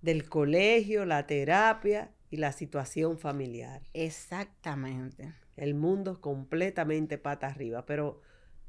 del 0.00 0.28
colegio, 0.28 1.04
la 1.04 1.26
terapia 1.26 2.12
y 2.30 2.36
la 2.36 2.52
situación 2.52 3.18
familiar. 3.18 3.82
Exactamente. 3.94 5.34
El 5.56 5.74
mundo 5.74 6.20
completamente 6.20 7.18
pata 7.18 7.48
arriba, 7.48 7.84
pero 7.86 8.20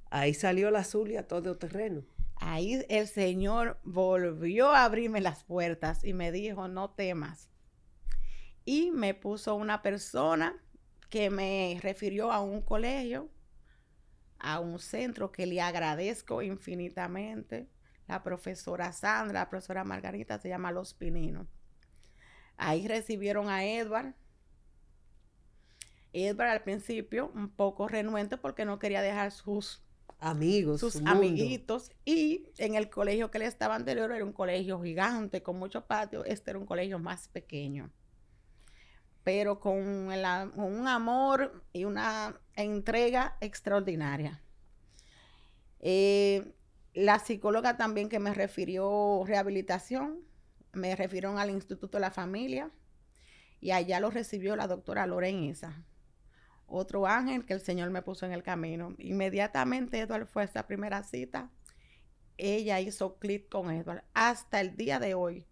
ahí 0.10 0.34
salió 0.34 0.72
la 0.72 0.84
Zulia 0.84 1.28
todo 1.28 1.58
terreno. 1.58 2.04
Ahí 2.36 2.86
el 2.90 3.08
Señor 3.08 3.80
volvió 3.84 4.70
a 4.70 4.86
abrirme 4.86 5.22
las 5.22 5.44
puertas 5.44 6.04
y 6.04 6.14
me 6.14 6.32
dijo, 6.32 6.68
no 6.68 6.92
temas. 6.92 7.50
Y 8.66 8.92
me 8.92 9.14
puso 9.14 9.56
una 9.56 9.82
persona 9.82 10.56
que 11.10 11.30
me 11.30 11.78
refirió 11.82 12.32
a 12.32 12.40
un 12.42 12.62
colegio 12.62 13.30
a 14.40 14.60
un 14.60 14.80
centro 14.80 15.32
que 15.32 15.46
le 15.46 15.62
agradezco 15.62 16.42
infinitamente. 16.42 17.68
La 18.10 18.24
profesora 18.24 18.92
Sandra, 18.92 19.40
la 19.40 19.50
profesora 19.50 19.86
Margarita, 19.86 20.38
se 20.40 20.50
llama 20.50 20.72
Los 20.74 20.94
Pininos. 20.94 21.48
Ahí 22.58 22.88
recibieron 22.88 23.48
a 23.48 23.64
Edward. 23.64 24.14
Edward 26.12 26.50
al 26.50 26.64
principio 26.64 27.32
un 27.34 27.50
poco 27.50 27.88
renuente 27.88 28.36
porque 28.36 28.66
no 28.66 28.80
quería 28.80 29.02
dejar 29.02 29.32
sus 29.32 29.82
amigos, 30.20 30.82
sus 30.82 30.98
amiguitos. 31.06 31.92
Y 32.04 32.50
en 32.58 32.76
el 32.76 32.90
colegio 32.90 33.32
que 33.32 33.38
él 33.38 33.44
estaba 33.44 33.76
anterior 33.76 34.12
era 34.12 34.26
un 34.26 34.34
colegio 34.34 34.82
gigante 34.82 35.42
con 35.42 35.58
mucho 35.58 35.86
patio. 35.86 36.26
Este 36.26 36.52
era 36.52 36.60
un 36.60 36.66
colegio 36.66 37.00
más 37.00 37.30
pequeño 37.30 37.90
pero 39.24 39.60
con, 39.60 39.78
un 39.78 40.88
amor 40.88 41.64
y 41.72 41.84
una 41.86 42.42
entrega 42.56 43.38
extraordinaria. 43.42 44.42
Eh, 45.82 46.52
la 46.94 47.20
psicóloga 47.20 47.78
también 47.78 48.10
que 48.10 48.20
me 48.20 48.34
refirió 48.34 49.24
rehabilitación, 49.26 50.20
me 50.74 50.96
refirieron 50.96 51.38
al 51.38 51.50
Instituto 51.50 51.98
de 51.98 52.02
la 52.02 52.12
Familia 52.12 52.72
y 53.60 53.72
allá 53.72 54.00
lo 54.00 54.10
recibió 54.10 54.56
la 54.56 54.68
doctora 54.68 55.06
Lorenza, 55.06 55.86
otro 56.66 57.08
ángel 57.08 57.46
que 57.46 57.54
el 57.54 57.62
Señor 57.62 57.90
me 57.90 58.02
puso 58.02 58.26
en 58.26 58.32
el 58.32 58.44
camino. 58.44 58.96
Inmediatamente 59.00 60.00
Eduardo 60.00 60.28
fue 60.28 60.44
a 60.44 60.46
esa 60.46 60.68
primera 60.68 61.04
cita, 61.04 61.50
ella 62.38 62.80
hizo 62.80 63.18
clic 63.18 63.50
con 63.50 63.72
Eduardo. 63.72 64.04
Hasta 64.14 64.62
el 64.62 64.76
día 64.76 65.00
de 65.00 65.14
hoy, 65.14 65.46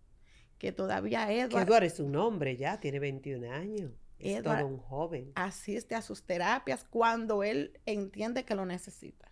que 0.57 0.71
todavía 0.71 1.31
Edward... 1.31 1.67
Edward 1.67 1.83
es 1.83 1.99
un 1.99 2.15
hombre 2.15 2.55
ya, 2.55 2.79
tiene 2.79 2.99
21 2.99 3.51
años. 3.51 3.91
Es 4.19 4.41
todo 4.41 4.65
un 4.65 4.77
joven. 4.77 5.31
Asiste 5.35 5.93
a 5.93 6.01
sus 6.01 6.23
terapias 6.23 6.83
cuando 6.83 7.43
él 7.43 7.79
entiende 7.85 8.45
que 8.45 8.55
lo 8.55 8.65
necesita. 8.65 9.26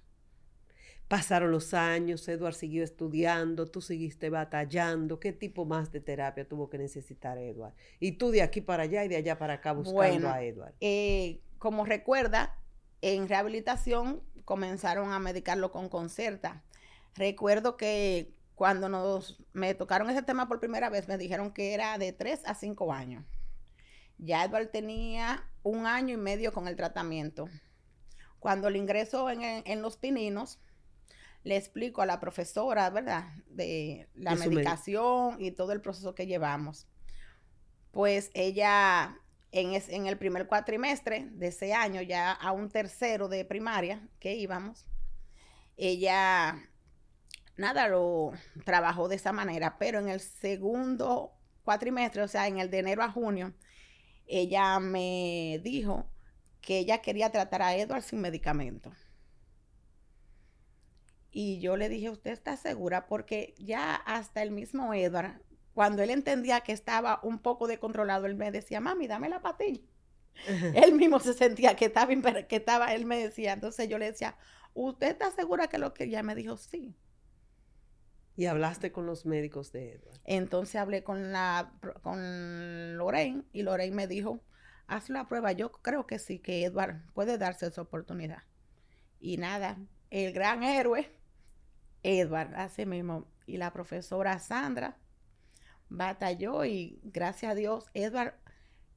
Pasaron 1.08 1.52
los 1.52 1.74
años, 1.74 2.28
Edward 2.28 2.56
siguió 2.56 2.84
estudiando, 2.84 3.68
tú 3.68 3.82
seguiste 3.82 4.30
batallando. 4.30 5.20
¿Qué 5.20 5.34
tipo 5.34 5.66
más 5.66 5.92
de 5.92 6.02
terapia 6.02 6.48
tuvo 6.48 6.70
que 6.70 6.80
necesitar 6.80 7.38
Edward? 7.38 7.74
Y 8.00 8.14
tú 8.14 8.32
de 8.32 8.42
aquí 8.42 8.62
para 8.62 8.84
allá 8.84 9.04
y 9.06 9.08
de 9.08 9.18
allá 9.18 9.38
para 9.38 9.56
acá 9.56 9.74
buscando 9.74 10.30
a 10.30 10.44
Edward. 10.44 10.74
Eh, 10.82 11.42
como 11.60 11.86
recuerda, 11.86 12.58
en 13.02 13.30
rehabilitación 13.30 14.24
comenzaron 14.46 15.12
a 15.12 15.20
medicarlo 15.20 15.72
con 15.72 15.90
concerta. 15.90 16.64
Recuerdo 17.16 17.78
que 17.78 18.34
cuando 18.56 18.90
nos, 18.90 19.38
me 19.54 19.76
tocaron 19.76 20.10
ese 20.10 20.24
tema 20.24 20.48
por 20.48 20.60
primera 20.60 20.90
vez, 20.90 21.08
me 21.08 21.18
dijeron 21.18 21.52
que 21.52 21.74
era 21.74 21.98
de 21.98 22.14
3 22.14 22.42
a 22.46 22.56
5 22.56 22.94
años. 22.94 23.26
Ya 24.18 24.46
Edward 24.46 24.70
tenía 24.70 25.44
un 25.62 25.86
año 25.86 26.14
y 26.14 26.18
medio 26.18 26.54
con 26.54 26.68
el 26.68 26.76
tratamiento. 26.76 27.50
Cuando 28.40 28.70
le 28.70 28.78
ingreso 28.78 29.30
en, 29.30 29.82
los 29.82 29.98
pininos, 29.98 30.60
le 31.46 31.56
explico 31.56 32.02
a 32.02 32.06
la 32.06 32.20
profesora, 32.20 32.90
¿verdad? 32.90 33.30
De 33.48 34.10
la 34.16 34.36
medicación 34.36 35.38
y 35.40 35.52
todo 35.52 35.72
el 35.72 35.80
proceso 35.80 36.16
que 36.16 36.25
llevamos. 36.25 36.88
Pues 37.92 38.32
ella, 38.34 39.18
en, 39.52 39.80
en 39.88 40.08
el 40.08 40.18
primer 40.18 40.48
cuatrimestre 40.48 41.30
de 41.32 41.48
ese 41.48 41.74
año, 41.74 42.02
ya 42.02 42.32
a 42.32 42.52
un 42.52 42.70
tercero 42.70 43.30
de 43.30 43.46
primaria 43.46 44.08
que 44.20 44.36
íbamos, 44.36 44.88
ella 45.78 46.60
nada, 47.58 47.88
lo 47.88 48.34
trabajó 48.64 49.08
de 49.08 49.16
esa 49.16 49.32
manera, 49.32 49.78
pero 49.78 50.00
en 50.00 50.10
el 50.10 50.20
segundo 50.20 51.32
cuatrimestre, 51.64 52.24
o 52.24 52.28
sea, 52.28 52.48
en 52.48 52.58
el 52.58 52.72
de 52.72 52.80
enero 52.80 53.04
a 53.04 53.12
junio, 53.12 53.54
ella 54.25 54.80
me 54.80 55.62
dijo 55.64 56.10
que 56.62 56.80
ella 56.80 57.04
quería 57.04 57.32
tratar 57.32 57.62
a 57.62 57.75
Edward 57.75 58.02
sin 58.02 58.20
medicamento. 58.20 58.92
Y 61.38 61.60
yo 61.60 61.76
le 61.76 61.90
dije, 61.90 62.10
¿usted 62.10 62.32
está 62.32 62.56
segura? 62.56 63.08
Porque 63.08 63.56
ya 63.58 63.94
hasta 63.94 64.42
el 64.42 64.52
mismo 64.52 64.94
Edward, 64.94 65.42
cuando 65.74 66.02
él 66.02 66.10
entendía 66.10 66.62
que 66.62 66.72
estaba 66.72 67.20
un 67.24 67.40
poco 67.40 67.68
descontrolado, 67.68 68.26
él 68.26 68.36
me 68.36 68.52
decía, 68.52 68.80
mami, 68.80 69.06
dame 69.06 69.28
la 69.28 69.42
patilla. 69.42 69.82
él 70.74 70.94
mismo 70.94 71.20
se 71.20 71.34
sentía 71.34 71.76
que 71.76 71.88
estaba, 71.88 72.14
que 72.48 72.56
estaba, 72.56 72.94
él 72.94 73.06
me 73.06 73.22
decía, 73.22 73.52
entonces 73.52 73.90
yo 73.90 73.98
le 73.98 74.12
decía, 74.14 74.38
¿usted 74.74 75.08
está 75.08 75.30
segura 75.30 75.68
que 75.68 75.78
lo 75.78 75.94
que 75.94 76.06
ella 76.06 76.24
me 76.24 76.36
dijo? 76.36 76.56
Sí. 76.56 76.96
Y 78.38 78.46
hablaste 78.46 78.94
con 78.94 79.06
los 79.06 79.26
médicos 79.26 79.74
de 79.74 79.92
Edward. 79.92 80.18
Entonces 80.24 80.78
hablé 80.78 81.04
con 81.04 81.34
la 81.34 81.74
con 82.02 82.96
Lorraine 82.96 83.44
y 83.52 83.64
Lorraine 83.64 83.94
me 83.94 84.08
dijo, 84.08 84.40
haz 84.88 85.10
la 85.10 85.28
prueba. 85.28 85.52
Yo 85.52 85.74
creo 85.74 86.08
que 86.08 86.18
sí, 86.18 86.40
que 86.40 86.64
Edward 86.64 87.02
puede 87.14 87.38
darse 87.38 87.68
esa 87.68 87.82
oportunidad. 87.82 88.44
Y 89.20 89.36
nada, 89.36 89.78
el 90.12 90.32
gran 90.32 90.64
héroe, 90.64 91.10
Edward, 92.05 92.53
así 92.55 92.85
mismo. 92.85 93.25
Y 93.48 93.57
la 93.57 93.74
profesora 93.74 94.37
Sandra 94.39 94.98
batalló 95.89 96.63
y 96.65 97.00
gracias 97.03 97.51
a 97.51 97.55
Dios, 97.55 97.85
Edward, 97.94 98.35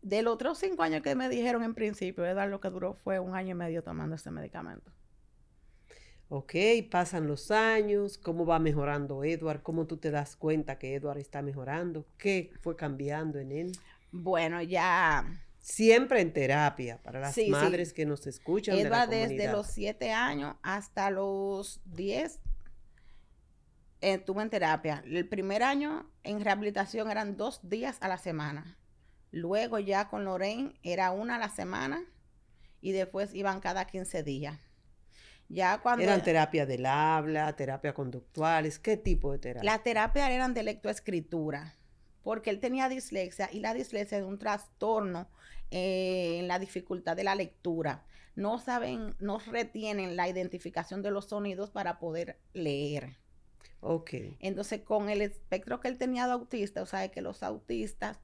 de 0.03 0.23
los 0.23 0.35
otros 0.35 0.59
cinco 0.59 0.83
años 0.83 1.03
que 1.03 1.15
me 1.15 1.29
dijeron 1.29 1.63
en 1.63 1.75
principio, 1.75 2.25
Edward 2.27 2.51
lo 2.51 2.61
que 2.61 2.71
duró 2.71 2.95
fue 2.95 3.19
un 3.19 3.35
año 3.35 3.53
y 3.53 3.55
medio 3.55 3.83
tomando 3.83 4.17
ese 4.17 4.31
medicamento. 4.31 4.93
Ok, 6.29 6.55
pasan 6.91 7.27
los 7.27 7.51
años, 7.51 8.19
¿cómo 8.19 8.45
va 8.45 8.59
mejorando 8.59 9.25
Edward? 9.25 9.63
¿Cómo 9.63 9.87
tú 9.87 9.97
te 9.97 10.11
das 10.11 10.37
cuenta 10.37 10.79
que 10.79 10.95
Edward 10.95 11.19
está 11.19 11.41
mejorando? 11.41 12.07
¿Qué 12.19 12.53
fue 12.61 12.77
cambiando 12.77 13.39
en 13.39 13.53
él? 13.53 13.73
Bueno, 14.13 14.61
ya... 14.61 15.27
Siempre 15.59 16.21
en 16.21 16.33
terapia, 16.33 16.99
para 17.03 17.21
las 17.21 17.37
madres 17.49 17.93
que 17.93 18.07
nos 18.07 18.27
escuchan. 18.27 18.77
Edward 18.79 19.09
desde 19.09 19.51
los 19.51 19.67
siete 19.67 20.13
años 20.13 20.57
hasta 20.63 21.11
los 21.11 21.81
diez 21.85 22.41
estuvo 24.01 24.41
en 24.41 24.51
terapia. 24.51 25.03
El 25.07 25.29
primer 25.29 25.63
año 25.63 26.11
en 26.23 26.45
rehabilitación 26.45 27.11
eran 27.11 27.37
dos 27.37 27.61
días 27.69 27.99
a 28.01 28.09
la 28.09 28.19
semana. 28.19 28.79
Luego 29.31 29.79
ya 29.79 30.09
con 30.09 30.25
Lorraine 30.25 30.75
era 30.83 31.11
una 31.11 31.37
a 31.37 31.39
la 31.39 31.49
semana 31.49 32.05
y 32.81 32.93
después 32.93 33.35
iban 33.35 33.61
cada 33.61 33.87
15 33.87 34.23
días. 34.23 34.59
Ya 35.49 35.79
cuando 35.79 36.05
eran 36.05 36.23
terapia 36.23 36.67
del 36.67 36.85
habla, 36.85 37.57
terapia 37.57 37.95
conductuales, 37.95 38.79
¿qué 38.79 38.97
tipo 38.97 39.33
de 39.33 39.39
terapia? 39.39 39.71
La 39.71 39.83
terapia 39.83 40.31
eran 40.31 40.53
de 40.53 40.63
lectoescritura, 40.63 41.75
porque 42.23 42.51
él 42.51 42.61
tenía 42.61 42.89
dislexia 42.91 43.49
y 43.51 43.61
la 43.61 43.73
dislexia 43.73 44.19
es 44.19 44.25
un 44.25 44.39
trastorno 44.39 45.31
eh, 45.71 46.37
en 46.39 46.49
la 46.49 46.59
dificultad 46.59 47.17
de 47.17 47.25
la 47.25 47.35
lectura. 47.35 48.05
No 48.35 48.59
saben, 48.59 49.17
no 49.21 49.39
retienen 49.39 50.17
la 50.17 50.29
identificación 50.29 51.03
de 51.03 51.11
los 51.11 51.29
sonidos 51.29 51.71
para 51.71 51.99
poder 51.99 52.39
leer. 52.53 53.17
Ok. 53.81 54.11
Entonces, 54.41 54.83
con 54.83 55.09
el 55.09 55.23
espectro 55.23 55.81
que 55.81 55.89
él 55.89 55.99
tenía 55.99 56.27
de 56.27 56.33
autista, 56.33 56.83
o 56.83 56.87
sea, 56.87 57.09
que 57.09 57.23
los 57.23 57.43
autistas 57.43 58.19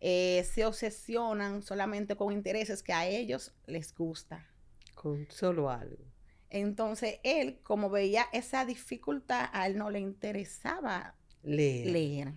eh, 0.00 0.46
se 0.52 0.64
obsesionan 0.64 1.62
solamente 1.62 2.16
con 2.16 2.32
intereses 2.32 2.82
que 2.82 2.92
a 2.92 3.06
ellos 3.06 3.54
les 3.66 3.94
gusta. 3.94 4.46
Con 4.94 5.26
solo 5.30 5.70
algo. 5.70 6.04
Entonces, 6.50 7.20
él, 7.24 7.60
como 7.62 7.90
veía 7.90 8.26
esa 8.32 8.64
dificultad, 8.64 9.50
a 9.52 9.66
él 9.66 9.76
no 9.76 9.90
le 9.90 10.00
interesaba 10.00 11.14
leer. 11.42 12.34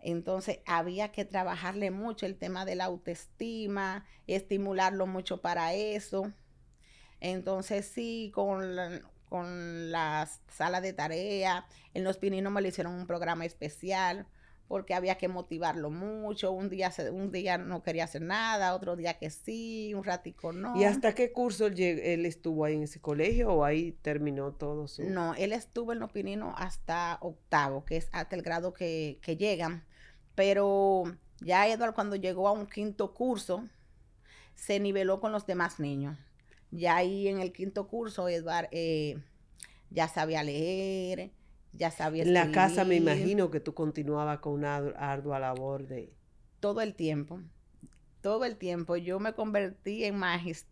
Entonces, 0.00 0.60
había 0.66 1.10
que 1.10 1.24
trabajarle 1.24 1.90
mucho 1.90 2.26
el 2.26 2.36
tema 2.36 2.64
de 2.64 2.76
la 2.76 2.84
autoestima, 2.84 4.06
estimularlo 4.26 5.06
mucho 5.06 5.40
para 5.40 5.74
eso. 5.74 6.32
Entonces, 7.20 7.86
sí, 7.86 8.30
con 8.32 8.76
la, 8.76 9.00
con 9.28 9.90
las 9.90 10.40
salas 10.48 10.82
de 10.82 10.92
tarea, 10.92 11.66
en 11.94 12.04
los 12.04 12.18
pininos 12.18 12.52
me 12.52 12.62
le 12.62 12.68
hicieron 12.68 12.94
un 12.94 13.06
programa 13.06 13.44
especial 13.44 14.26
porque 14.68 14.94
había 14.94 15.16
que 15.16 15.28
motivarlo 15.28 15.90
mucho. 15.90 16.52
Un 16.52 16.68
día, 16.68 16.92
un 17.12 17.30
día 17.30 17.58
no 17.58 17.82
quería 17.82 18.04
hacer 18.04 18.22
nada, 18.22 18.74
otro 18.74 18.96
día 18.96 19.14
que 19.14 19.30
sí, 19.30 19.94
un 19.94 20.04
ratico 20.04 20.52
no. 20.52 20.76
¿Y 20.76 20.84
hasta 20.84 21.14
qué 21.14 21.32
curso 21.32 21.66
él, 21.66 22.26
estuvo 22.26 22.64
ahí 22.64 22.74
en 22.74 22.82
ese 22.82 23.00
colegio 23.00 23.52
o 23.52 23.64
ahí 23.64 23.92
terminó 24.02 24.52
todo 24.52 24.88
su...? 24.88 25.04
No, 25.04 25.34
él 25.34 25.52
estuvo 25.52 25.92
en 25.92 26.00
los 26.00 26.10
pininos 26.10 26.54
hasta 26.56 27.18
octavo, 27.20 27.84
que 27.84 27.96
es 27.96 28.08
hasta 28.12 28.34
el 28.34 28.42
grado 28.42 28.74
que, 28.74 29.18
llegan. 29.38 29.84
Pero 30.34 31.04
ya 31.40 31.68
Edward 31.68 31.94
cuando 31.94 32.16
llegó 32.16 32.48
a 32.48 32.52
un 32.52 32.66
quinto 32.66 33.14
curso, 33.14 33.64
se 34.54 34.80
niveló 34.80 35.20
con 35.20 35.32
los 35.32 35.46
demás 35.46 35.78
niños. 35.78 36.18
Ya 36.70 36.96
ahí 36.96 37.28
en 37.28 37.40
el 37.40 37.52
quinto 37.52 37.86
curso, 37.88 38.28
Edward 38.28 38.68
eh, 38.72 39.18
ya 39.90 40.08
sabía 40.08 40.42
leer, 40.42 41.30
ya 41.72 41.90
sabía 41.90 42.22
En 42.22 42.34
la 42.34 42.50
casa 42.50 42.84
me 42.84 42.96
imagino 42.96 43.50
que 43.50 43.60
tú 43.60 43.74
continuabas 43.74 44.38
con 44.40 44.54
una 44.54 44.76
ardua 44.76 45.38
labor 45.38 45.86
de... 45.86 46.12
Todo 46.60 46.80
el 46.80 46.94
tiempo, 46.94 47.40
todo 48.20 48.44
el 48.44 48.56
tiempo. 48.56 48.96
Yo 48.96 49.20
me 49.20 49.34
convertí 49.34 50.04
en, 50.04 50.20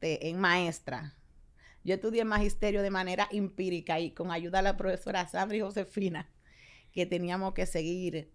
en 0.00 0.38
maestra. 0.38 1.14
Yo 1.84 1.94
estudié 1.94 2.24
magisterio 2.24 2.82
de 2.82 2.90
manera 2.90 3.28
empírica 3.30 4.00
y 4.00 4.12
con 4.12 4.30
ayuda 4.30 4.58
de 4.58 4.64
la 4.64 4.76
profesora 4.76 5.28
Sandra 5.28 5.56
y 5.56 5.60
Josefina, 5.60 6.30
que 6.92 7.04
teníamos 7.04 7.52
que 7.52 7.66
seguir 7.66 8.30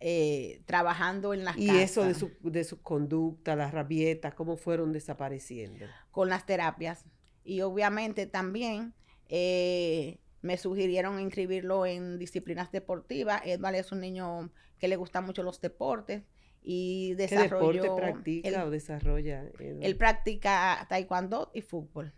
eh, 0.00 0.62
trabajando 0.66 1.32
en 1.32 1.44
las 1.44 1.56
¿Y 1.56 1.70
eso 1.70 2.04
de 2.04 2.14
su, 2.14 2.30
de 2.42 2.64
su 2.64 2.82
conducta, 2.82 3.56
las 3.56 3.72
rabietas, 3.72 4.34
cómo 4.34 4.56
fueron 4.56 4.92
desapareciendo? 4.92 5.86
Con 6.10 6.28
las 6.28 6.46
terapias. 6.46 7.04
Y 7.44 7.62
obviamente 7.62 8.26
también 8.26 8.94
eh, 9.28 10.18
me 10.42 10.56
sugirieron 10.58 11.20
inscribirlo 11.20 11.86
en 11.86 12.18
disciplinas 12.18 12.72
deportivas. 12.72 13.42
Edward 13.44 13.76
es 13.76 13.92
un 13.92 14.00
niño 14.00 14.50
que 14.78 14.88
le 14.88 14.96
gustan 14.96 15.24
mucho 15.24 15.42
los 15.42 15.60
deportes 15.60 16.24
y 16.62 17.14
desarrolló... 17.14 17.70
¿Qué 17.72 17.88
deporte 17.88 18.02
practica 18.02 18.64
o 18.64 18.70
desarrolla? 18.70 19.44
Él 19.58 19.96
practica 19.96 20.84
taekwondo 20.88 21.50
y 21.54 21.62
fútbol 21.62 22.12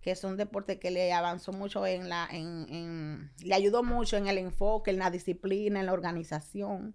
que 0.00 0.12
es 0.12 0.24
un 0.24 0.36
deporte 0.36 0.78
que 0.78 0.90
le 0.90 1.12
avanzó 1.12 1.52
mucho 1.52 1.86
en 1.86 2.08
la, 2.08 2.26
en, 2.30 3.30
le 3.42 3.54
ayudó 3.54 3.82
mucho 3.82 4.16
en 4.16 4.28
el 4.28 4.38
enfoque, 4.38 4.90
en 4.90 4.98
la 4.98 5.10
disciplina, 5.10 5.80
en 5.80 5.86
la 5.86 5.92
organización. 5.92 6.94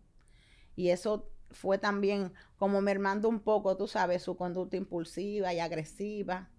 Y 0.76 0.90
eso 0.90 1.30
fue 1.52 1.78
también 1.78 2.34
como 2.58 2.82
mermando 2.82 3.30
un 3.30 3.40
poco, 3.40 3.78
tú 3.78 3.88
sabes, 3.88 4.24
su 4.24 4.36
conducta 4.36 4.76
impulsiva 4.76 5.54
y 5.54 5.60
agresiva. 5.60 6.50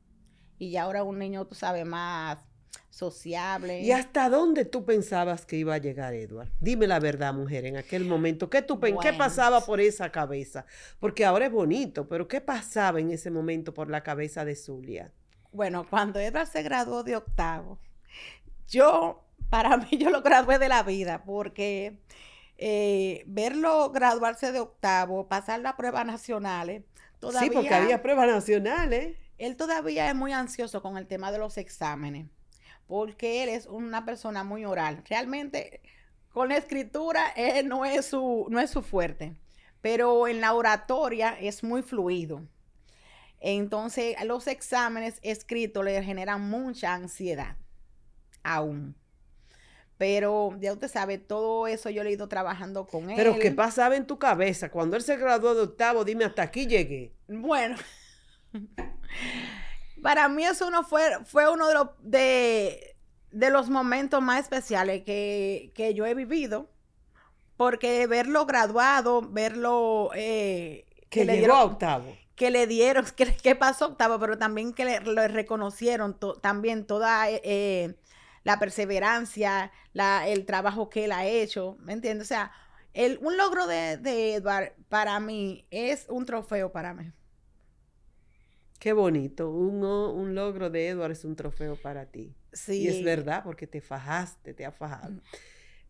Y 0.59 0.70
ya 0.70 0.85
ahora 0.85 1.02
un 1.02 1.18
niño, 1.18 1.46
tú 1.46 1.54
sabes, 1.54 1.85
más 1.85 2.38
sociable. 2.90 3.80
¿Y 3.82 3.90
hasta 3.90 4.30
dónde 4.30 4.64
tú 4.64 4.85
pensabas 4.85 5.44
que 5.44 5.56
iba 5.56 5.74
a 5.74 5.78
llegar 5.78 6.14
Edward? 6.14 6.50
Dime 6.61 6.87
la 6.87 7.00
verdad, 7.00 7.35
mujer, 7.35 7.66
en 7.66 7.76
aquel 7.76 8.04
momento. 8.04 8.48
¿Qué, 8.48 8.62
tú, 8.62 8.80
¿qué 8.80 9.12
pasaba 9.12 9.61
por 9.61 9.80
esa 9.80 10.11
cabeza? 10.11 10.64
Porque 10.98 11.24
ahora 11.24 11.46
es 11.46 11.52
bonito, 11.52 12.09
pero 12.09 12.28
¿qué 12.28 12.40
pasaba 12.40 13.00
en 13.00 13.11
ese 13.11 13.30
momento 13.30 13.74
por 13.74 13.90
la 13.90 14.02
cabeza 14.02 14.44
de 14.44 14.54
Zulia? 14.54 15.12
Bueno, 15.52 15.87
cuando 15.88 16.20
Edward 16.20 16.48
se 16.48 16.62
graduó 16.62 17.02
de 17.02 17.16
octavo, 17.16 17.78
yo, 18.68 19.24
para 19.50 19.76
mí, 19.76 19.88
yo 19.98 20.11
lo 20.11 20.22
gradué 20.22 20.59
de 20.59 20.68
la 20.68 20.82
vida, 20.82 21.24
porque 21.24 21.98
eh, 22.59 23.22
verlo 23.26 23.90
graduarse 23.90 24.52
de 24.52 24.61
octavo, 24.61 25.28
pasar 25.28 25.61
las 25.61 25.74
pruebas 25.74 26.06
nacionales, 26.06 26.85
todavía... 27.18 27.48
Sí, 27.48 27.54
porque 27.54 27.74
había 27.74 28.02
pruebas 28.02 28.28
nacionales. 28.28 29.16
Él 29.38 29.56
todavía 29.56 30.09
es 30.09 30.14
muy 30.14 30.32
ansioso 30.32 30.80
con 30.82 30.96
el 30.96 31.06
tema 31.06 31.30
de 31.30 31.38
los 31.38 31.59
exámenes, 31.59 32.26
porque 32.87 33.42
él 33.42 33.50
es 33.50 33.66
una 33.66 34.04
persona 34.06 34.44
muy 34.44 34.64
oral. 34.64 35.02
Realmente, 35.09 35.82
con 36.30 36.48
la 36.48 36.56
escritura, 36.56 37.28
él 37.37 37.68
no 37.68 37.85
es 37.85 38.06
su, 38.06 38.46
no 38.48 38.61
es 38.61 38.70
su 38.70 38.82
fuerte, 38.82 39.35
pero 39.82 40.26
en 40.26 40.40
la 40.40 40.54
oratoria 40.54 41.37
es 41.38 41.62
muy 41.62 41.82
fluido. 41.82 42.42
Entonces, 43.48 44.16
los 44.24 44.48
exámenes 44.48 45.20
escritos 45.22 45.85
le 45.85 46.02
generan 46.02 46.40
mucha 46.40 46.94
ansiedad, 46.94 47.54
aún. 48.42 48.96
Pero 49.98 50.56
ya 50.59 50.72
usted 50.72 50.88
sabe, 50.88 51.18
todo 51.18 51.68
eso 51.68 51.88
yo 51.90 52.02
le 52.02 52.11
he 52.11 52.12
ido 52.14 52.26
trabajando 52.26 52.88
con 52.88 53.09
él. 53.09 53.14
Pero 53.14 53.38
¿qué 53.38 53.52
pasaba 53.52 53.94
en 53.94 54.04
tu 54.04 54.18
cabeza? 54.18 54.68
Cuando 54.68 54.96
él 54.96 55.02
se 55.02 55.16
graduó 55.16 55.54
de 55.54 55.62
octavo, 55.62 56.04
dime, 56.04 56.24
hasta 56.24 56.42
aquí 56.42 56.66
llegué. 56.66 57.14
Bueno, 57.28 57.76
para 60.02 60.28
mí 60.28 60.44
eso 60.44 60.68
no 60.72 60.82
fue, 60.82 61.02
fue 61.24 61.48
uno 61.48 61.68
de 61.68 61.74
los, 61.74 61.88
de, 62.00 62.96
los 63.30 63.70
momentos 63.70 64.20
más 64.20 64.40
especiales 64.40 65.04
que, 65.04 65.92
yo 65.94 66.04
he 66.04 66.14
vivido. 66.14 66.68
Porque 67.56 68.09
verlo 68.09 68.44
graduado, 68.44 69.22
verlo... 69.22 70.11
Eh, 70.16 70.85
que, 71.09 71.24
le 71.24 71.38
llegó 71.38 71.54
a 71.54 71.64
octavo 71.64 72.25
que 72.37 72.51
le 72.51 72.66
dieron, 72.66 73.05
que, 73.42 73.55
pasó 73.57 73.87
octavo, 73.87 74.20
pero 74.20 74.38
también 74.38 74.72
que 74.72 74.85
le, 74.85 75.29
reconocieron 75.29 76.16
también 76.40 76.87
toda 76.87 77.31
eh, 77.31 77.40
eh, 77.42 77.94
la 78.44 78.61
perseverancia, 78.61 79.72
la, 79.92 80.29
el 80.29 80.46
trabajo 80.46 80.88
que 80.88 81.07
él 81.07 81.12
ha 81.12 81.27
hecho, 81.27 81.77
¿me 81.81 81.94
entiendes? 81.94 82.27
O 82.27 82.29
sea, 82.29 82.53
el, 82.92 83.18
un 83.20 83.37
logro 83.37 83.66
de, 83.66 83.96
de 83.96 84.35
Edward 84.35 84.75
para 84.88 85.18
mí 85.18 85.66
es 85.70 86.07
un 86.09 86.25
trofeo 86.25 86.70
para 86.70 86.94
mí. 86.94 87.12
Qué 88.79 88.92
bonito, 88.92 89.51
un, 89.51 89.83
un 89.83 90.35
logro 90.35 90.70
de 90.70 90.88
Edward 90.88 91.12
es 91.12 91.25
un 91.25 91.35
trofeo 91.35 91.77
para 91.77 92.07
ti. 92.07 92.37
Sí. 92.53 92.83
Y 92.83 92.88
es 92.88 93.03
verdad, 93.03 93.42
porque 93.42 93.66
te 93.66 93.81
fajaste, 93.81 94.55
te 94.55 94.64
has 94.66 94.77
fajado. 94.77 95.12
Mm. 95.12 95.20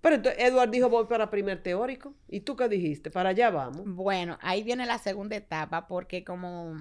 Pero 0.06 0.16
entonces 0.18 0.40
Edward 0.40 0.70
dijo, 0.70 0.88
voy 0.88 1.06
para 1.06 1.30
primer 1.30 1.64
teórico. 1.64 2.14
¿Y 2.28 2.42
tú 2.42 2.54
qué 2.54 2.68
dijiste? 2.68 3.10
Para 3.10 3.30
allá 3.30 3.50
vamos. 3.50 3.82
Bueno, 3.86 4.38
ahí 4.40 4.62
viene 4.62 4.86
la 4.86 4.98
segunda 4.98 5.34
etapa, 5.34 5.88
porque 5.88 6.22
como 6.22 6.76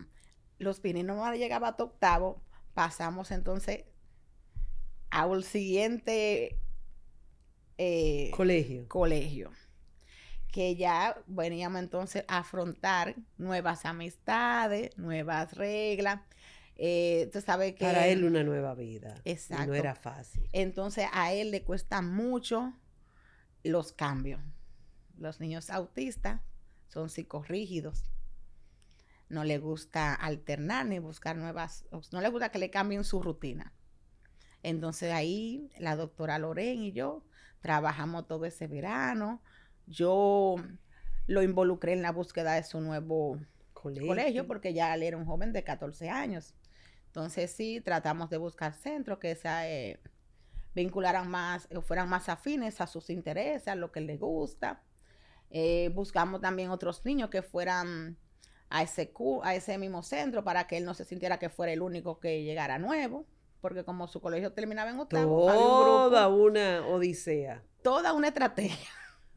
los 0.60 0.80
pininos 0.80 1.18
no 1.18 1.34
llegaba 1.34 1.70
a 1.70 1.76
octavo, 1.84 2.40
pasamos 2.76 3.32
entonces 3.32 3.86
al 5.10 5.44
siguiente 5.44 6.60
eh, 7.80 8.30
colegio. 8.36 8.88
colegio. 8.90 9.50
Que 10.52 10.76
ya 10.76 11.18
veníamos 11.26 11.80
entonces 11.80 12.26
a 12.28 12.38
afrontar 12.38 13.16
nuevas 13.40 13.86
amistades, 13.86 14.96
nuevas 15.00 15.52
reglas. 15.56 16.22
Eh, 16.76 17.32
tú 17.34 17.42
sabes 17.42 17.74
que... 17.74 17.86
Para 17.86 18.06
él 18.06 18.24
una 18.24 18.44
nueva 18.44 18.76
vida. 18.76 19.16
Exacto. 19.26 19.66
no 19.66 19.74
era 19.74 19.96
fácil. 19.96 20.48
Entonces 20.54 21.08
a 21.12 21.34
él 21.34 21.50
le 21.50 21.64
cuesta 21.64 22.04
mucho 22.04 22.72
los 23.66 23.92
cambios. 23.92 24.42
Los 25.18 25.40
niños 25.40 25.70
autistas 25.70 26.42
son 26.88 27.10
psicorrígidos. 27.10 28.06
No 29.28 29.44
le 29.44 29.58
gusta 29.58 30.14
alternar 30.14 30.86
ni 30.86 31.00
buscar 31.00 31.36
nuevas, 31.36 31.86
no 32.12 32.22
le 32.22 32.30
gusta 32.30 32.50
que 32.50 32.60
le 32.60 32.70
cambien 32.70 33.04
su 33.04 33.22
rutina. 33.22 33.74
Entonces 34.62 35.12
ahí 35.12 35.72
la 35.80 35.96
doctora 35.96 36.40
Loren 36.40 36.84
y 36.84 36.92
yo 36.92 37.24
trabajamos 37.62 38.28
todo 38.28 38.46
ese 38.46 38.68
verano. 38.68 39.42
Yo 39.88 40.56
lo 41.28 41.44
involucré 41.44 41.94
en 41.94 42.02
la 42.02 42.12
búsqueda 42.12 42.54
de 42.54 42.64
su 42.64 42.82
nuevo 42.82 43.40
colegio, 43.74 44.48
porque 44.48 44.74
ya 44.74 44.94
él 44.94 45.04
era 45.04 45.18
un 45.18 45.26
joven 45.26 45.54
de 45.54 45.64
14 45.64 46.10
años. 46.10 46.54
Entonces 47.08 47.52
sí, 47.52 47.82
tratamos 47.82 48.30
de 48.30 48.38
buscar 48.38 48.74
centros 48.74 49.20
que 49.20 49.36
sea... 49.36 49.70
Eh, 49.70 50.00
vincularan 50.76 51.30
más 51.32 51.68
o 51.74 51.82
fueran 51.82 52.10
más 52.10 52.30
afines 52.30 52.82
a 52.82 52.88
sus 52.88 53.10
intereses, 53.10 53.68
a 53.68 53.76
lo 53.76 53.92
que 53.92 54.02
les 54.02 54.20
gusta. 54.20 54.84
Eh, 55.50 55.90
buscamos 55.96 56.42
también 56.42 56.70
otros 56.70 57.04
niños 57.06 57.30
que 57.30 57.42
fueran 57.42 58.18
a 58.70 58.84
ese, 58.84 59.14
a 59.44 59.56
ese 59.56 59.78
mismo 59.78 60.04
centro 60.04 60.44
para 60.44 60.68
que 60.68 60.78
él 60.78 60.86
no 60.86 60.94
se 60.94 61.06
sintiera 61.06 61.40
que 61.40 61.50
fuera 61.50 61.72
el 61.72 61.82
único 61.82 62.20
que 62.20 62.44
llegara 62.44 62.78
nuevo, 62.78 63.26
porque 63.62 63.86
como 63.86 64.08
su 64.08 64.20
colegio 64.20 64.52
terminaba 64.52 64.90
en 64.90 65.00
octavo, 65.00 65.46
toda 65.46 66.28
una 66.28 66.86
odisea. 66.86 67.64
Toda 67.82 68.14
una 68.14 68.28
estrategia, 68.28 68.90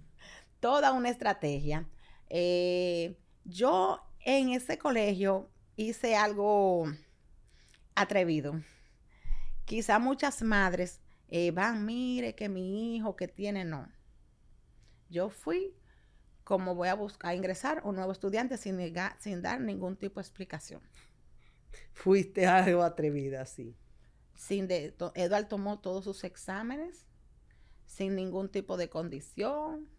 toda 0.60 0.92
una 0.92 1.10
estrategia. 1.10 1.88
Eh, 2.30 3.16
yo 3.44 4.02
en 4.24 4.50
ese 4.50 4.76
colegio 4.76 5.50
hice 5.76 6.16
algo 6.16 6.86
atrevido. 7.94 8.60
Quizá 9.66 9.98
muchas 9.98 10.42
madres 10.42 11.00
eh, 11.28 11.50
van, 11.50 11.84
mire 11.84 12.34
que 12.34 12.48
mi 12.48 12.96
hijo 12.96 13.16
que 13.16 13.28
tiene, 13.28 13.64
no. 13.64 13.88
Yo 15.10 15.30
fui 15.30 15.74
como 16.48 16.74
voy 16.74 16.88
a 16.88 16.94
buscar 16.94 17.36
ingresar 17.36 17.82
un 17.84 17.96
nuevo 17.96 18.10
estudiante 18.10 18.56
sin, 18.56 18.78
sin 19.18 19.42
dar 19.42 19.60
ningún 19.60 19.96
tipo 19.96 20.18
de 20.18 20.22
explicación. 20.22 20.80
Fuiste 21.92 22.46
algo 22.46 22.82
atrevida, 22.82 23.44
sí. 23.44 23.76
Sin 24.34 24.66
de, 24.66 24.94
Eduard 25.14 25.48
tomó 25.48 25.78
todos 25.80 26.04
sus 26.04 26.24
exámenes 26.24 27.06
sin 27.84 28.14
ningún 28.14 28.48
tipo 28.48 28.78
de 28.78 28.88
condición 28.88 29.90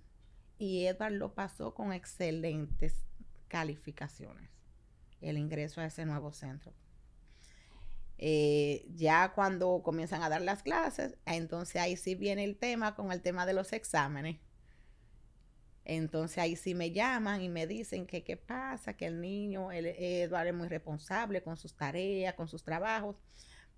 y 0.58 0.86
Edward 0.86 1.14
lo 1.14 1.36
pasó 1.36 1.76
con 1.76 1.94
excelentes 1.94 3.06
calificaciones 3.48 4.50
el 5.22 5.38
ingreso 5.38 5.82
a 5.82 5.86
ese 5.86 6.06
nuevo 6.06 6.32
centro. 6.32 6.74
Eh, 8.22 8.86
ya 8.96 9.32
cuando 9.34 9.82
comienzan 9.82 10.22
a 10.24 10.30
dar 10.30 10.42
las 10.42 10.62
clases, 10.62 11.16
entonces 11.26 11.78
ahí 11.82 11.96
sí 11.96 12.16
viene 12.16 12.44
el 12.44 12.58
tema 12.58 12.94
con 12.94 13.14
el 13.14 13.22
tema 13.22 13.46
de 13.46 13.54
los 13.54 13.72
exámenes. 13.72 14.42
Entonces 15.86 16.38
ahí 16.38 16.58
sí 16.58 16.76
me 16.76 16.92
llaman 16.92 17.42
y 17.42 17.48
me 17.48 17.66
dicen 17.66 18.06
que 18.06 18.26
qué 18.26 18.36
pasa, 18.36 18.98
que 18.98 19.06
el 19.06 19.22
niño, 19.22 19.72
el, 19.72 19.86
Eduardo 19.86 20.50
es 20.50 20.56
muy 20.56 20.68
responsable 20.68 21.42
con 21.42 21.56
sus 21.56 21.74
tareas, 21.76 22.34
con 22.34 22.50
sus 22.50 22.62
trabajos, 22.62 23.16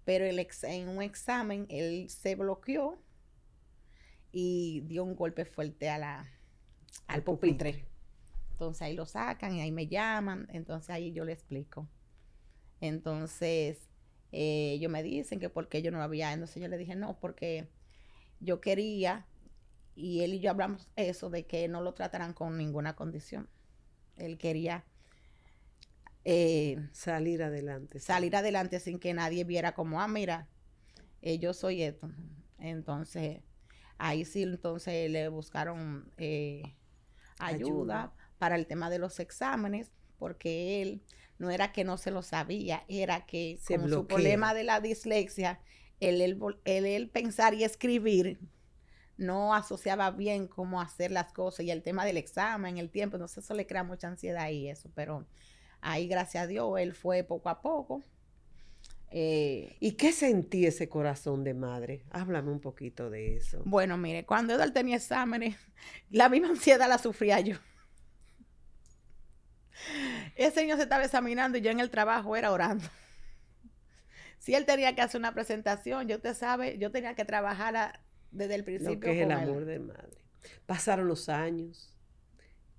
pero 0.06 0.26
el 0.26 0.40
en 0.64 0.90
un 0.90 1.04
examen 1.04 1.68
él 1.70 2.10
se 2.10 2.34
bloqueó 2.34 3.00
y 4.32 4.82
dio 4.88 5.04
un 5.04 5.16
golpe 5.16 5.46
fuerte 5.46 5.88
a 5.88 6.00
la, 6.00 6.32
al 7.06 7.22
pupitre. 7.22 7.86
Entonces 8.54 8.82
ahí 8.82 8.96
lo 8.96 9.06
sacan 9.06 9.56
y 9.56 9.62
ahí 9.62 9.72
me 9.72 9.86
llaman, 9.86 10.48
entonces 10.52 10.90
ahí 10.90 11.14
yo 11.14 11.26
le 11.26 11.34
explico. 11.34 11.88
Entonces, 12.80 13.91
eh, 14.32 14.74
ellos 14.74 14.92
me 14.92 15.04
dicen 15.04 15.40
que 15.40 15.50
porque 15.50 15.82
yo 15.82 15.92
no 15.92 16.02
había, 16.02 16.32
entonces 16.34 16.62
yo 16.62 16.68
le 16.68 16.78
dije 16.78 16.96
no, 16.96 17.20
porque 17.20 17.68
yo 18.40 18.62
quería, 18.62 19.28
y 19.96 20.22
él 20.22 20.34
y 20.34 20.40
yo 20.40 20.52
hablamos 20.52 20.90
eso, 20.96 21.30
de 21.30 21.46
que 21.46 21.68
no 21.68 21.82
lo 21.82 21.94
trataran 21.94 22.34
con 22.34 22.58
ninguna 22.58 22.96
condición. 22.96 23.50
Él 24.18 24.38
quería 24.38 24.86
eh, 26.24 26.78
salir 26.92 27.44
adelante. 27.44 28.00
Salir 28.00 28.36
adelante 28.36 28.80
sin 28.80 29.00
que 29.00 29.14
nadie 29.14 29.44
viera 29.44 29.74
como, 29.74 30.02
ah, 30.02 30.08
mira, 30.08 30.48
eh, 31.22 31.40
yo 31.40 31.54
soy 31.54 31.84
esto. 31.84 32.10
Entonces, 32.60 33.42
ahí 33.98 34.24
sí, 34.24 34.44
entonces 34.44 35.10
le 35.12 35.28
buscaron 35.28 36.12
ayuda, 36.18 36.68
ayuda 37.40 38.14
para 38.38 38.56
el 38.56 38.66
tema 38.66 38.90
de 38.90 39.00
los 39.00 39.20
exámenes, 39.20 39.92
porque 40.18 40.82
él 40.82 41.04
no 41.42 41.50
era 41.50 41.72
que 41.72 41.84
no 41.84 41.98
se 41.98 42.12
lo 42.12 42.22
sabía, 42.22 42.86
era 42.88 43.26
que 43.26 43.58
Se 43.60 43.78
con 43.78 43.90
su 43.90 44.06
problema 44.06 44.54
de 44.54 44.64
la 44.64 44.80
dislexia, 44.80 45.60
el, 46.00 47.10
pensar 47.12 47.56
y 47.56 47.64
escribir 47.64 48.40
no 49.18 49.56
asociaba 49.56 50.12
bien 50.12 50.48
cómo 50.48 50.82
hacer 50.82 51.10
las 51.12 51.34
cosas 51.34 51.66
y 51.66 51.72
el 51.72 51.82
tema 51.82 52.06
del 52.06 52.18
examen, 52.18 52.78
el 52.78 52.92
tiempo, 52.92 53.18
entonces 53.18 53.44
eso 53.44 53.56
le 53.56 53.66
crea 53.66 53.84
mucha 53.84 54.08
ansiedad 54.08 54.50
y 54.50 54.70
eso, 54.70 54.92
pero 54.94 55.26
ahí 55.82 56.08
gracias 56.08 56.44
a 56.44 56.48
Dios 56.48 56.80
él 56.80 56.94
fue 56.94 57.24
poco 57.24 57.50
a 57.50 57.60
poco. 57.62 58.04
Eh, 59.10 59.76
¿Y 59.80 59.94
qué 59.94 60.14
sentí 60.14 60.68
ese 60.68 60.90
corazón 60.90 61.44
de 61.44 61.56
madre? 61.56 62.04
Háblame 62.12 62.52
un 62.52 62.62
poquito 62.62 63.10
de 63.10 63.36
eso. 63.36 63.64
bueno, 63.66 63.98
mire, 63.98 64.26
cuando 64.26 64.54
Edward 64.54 64.74
tenía 64.74 64.98
exámenes, 64.98 65.58
la 66.12 66.30
misma 66.30 66.50
ansiedad 66.50 66.88
la 66.88 67.00
sufría 67.00 67.40
yo. 67.40 67.58
Ese 70.36 70.62
niño 70.62 70.76
se 70.78 70.84
estaba 70.84 71.04
examinando 71.04 71.58
y 71.58 71.62
yo 71.62 71.72
en 71.72 71.80
el 71.80 71.90
trabajo 71.90 72.36
era 72.36 72.52
orando. 72.52 72.86
Si 74.40 74.56
él 74.56 74.66
tenía 74.66 74.96
que 74.96 75.02
hacer 75.02 75.20
una 75.20 75.34
presentación, 75.34 76.08
yo 76.08 76.16
usted 76.16 76.34
sabe, 76.36 76.78
yo 76.80 76.92
tenía 76.92 77.14
que 77.16 77.26
trabajar 77.26 77.76
a- 77.76 78.00
desde 78.32 78.56
el 78.56 78.64
principio 78.64 78.96
Lo 78.96 79.00
que 79.00 79.12
es 79.12 79.26
el 79.26 79.32
él. 79.32 79.50
amor 79.50 79.66
de 79.66 79.80
madre. 79.80 80.18
Pasaron 80.66 81.08
los 81.08 81.30
años. 81.30 81.96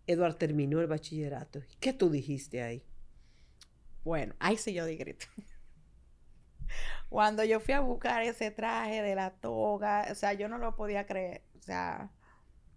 Eduard 0.06 0.34
terminó 0.36 0.80
el 0.80 0.88
bachillerato. 0.88 1.60
¿Qué 1.78 1.92
tú 1.92 2.10
dijiste 2.10 2.62
ahí? 2.62 2.82
Bueno, 4.02 4.34
ahí 4.40 4.56
sí 4.56 4.72
yo 4.74 4.84
di 4.86 4.96
grito. 4.96 5.26
Cuando 7.08 7.44
yo 7.44 7.60
fui 7.60 7.74
a 7.74 7.80
buscar 7.80 8.22
ese 8.22 8.50
traje 8.50 9.02
de 9.02 9.14
la 9.14 9.30
toga, 9.30 10.06
o 10.10 10.14
sea, 10.14 10.32
yo 10.32 10.48
no 10.48 10.58
lo 10.58 10.74
podía 10.74 11.06
creer. 11.06 11.42
O 11.58 11.62
sea, 11.62 12.10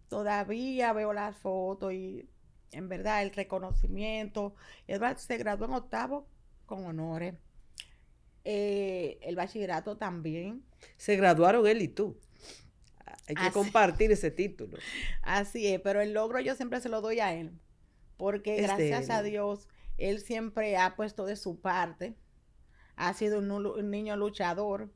todavía 0.09 0.91
veo 0.93 1.13
las 1.13 1.35
fotos 1.37 1.93
y 1.93 2.29
en 2.75 2.89
verdad 2.89 3.23
el 3.23 3.31
reconocimiento. 3.33 4.53
Edward 4.87 5.17
se 5.17 5.37
graduó 5.37 5.65
en 5.67 5.73
octavo 5.73 6.27
con 6.65 6.85
honores. 6.85 7.35
Eh, 8.43 9.17
el 9.21 9.35
bachillerato 9.35 9.97
también. 9.97 10.63
Se 10.97 11.15
graduaron 11.15 11.65
él 11.67 11.81
y 11.81 11.87
tú. 11.87 12.19
Hay 13.27 13.35
que 13.35 13.41
Así- 13.41 13.51
compartir 13.53 14.11
ese 14.11 14.29
título. 14.29 14.77
Así 15.23 15.67
es, 15.67 15.81
pero 15.81 16.01
el 16.01 16.13
logro 16.13 16.39
yo 16.39 16.53
siempre 16.55 16.79
se 16.79 16.89
lo 16.89 17.01
doy 17.01 17.19
a 17.19 17.33
él. 17.33 17.51
Porque 18.17 18.57
Es 18.57 18.63
gracias 18.63 19.09
a. 19.09 19.23
Dios, 19.23 19.67
él 19.97 20.19
siempre 20.21 20.77
ha 20.77 20.95
puesto 20.95 21.25
de 21.25 21.35
su 21.35 21.59
parte. 21.59 22.15
Ha 22.95 23.13
sido 23.13 23.39
un, 23.39 23.51
un 23.51 23.91
niño 23.91 24.15
luchador 24.15 24.89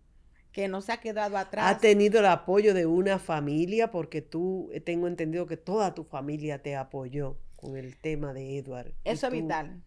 que 0.52 0.68
no 0.68 0.82
se 0.82 0.92
ha 0.92 0.98
quedado 0.98 1.38
atrás. 1.38 1.76
Ha 1.76 1.80
tenido 1.80 2.20
el 2.20 2.26
apoyo 2.28 2.74
de 2.74 2.86
una 2.86 3.20
familia 3.20 3.92
porque 3.92 4.22
tú, 4.22 4.70
eh, 4.74 4.80
tengo 4.80 5.08
entendido 5.08 5.48
que 5.48 5.58
toda 5.58 5.94
tu 5.96 6.04
familia 6.04 6.62
te 6.62 6.76
apoyó 6.76 7.38
con 7.60 7.76
el 7.78 7.98
tema 7.98 8.34
de 8.34 8.58
Edward. 8.58 8.94
Eso 9.04 9.28
es 9.28 9.34
vital. 9.34 9.84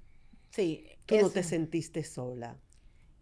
Sí, 0.51 0.87
Tú 1.07 1.17
no 1.21 1.31
te 1.31 1.43
sentiste 1.43 2.05
sola. 2.05 2.59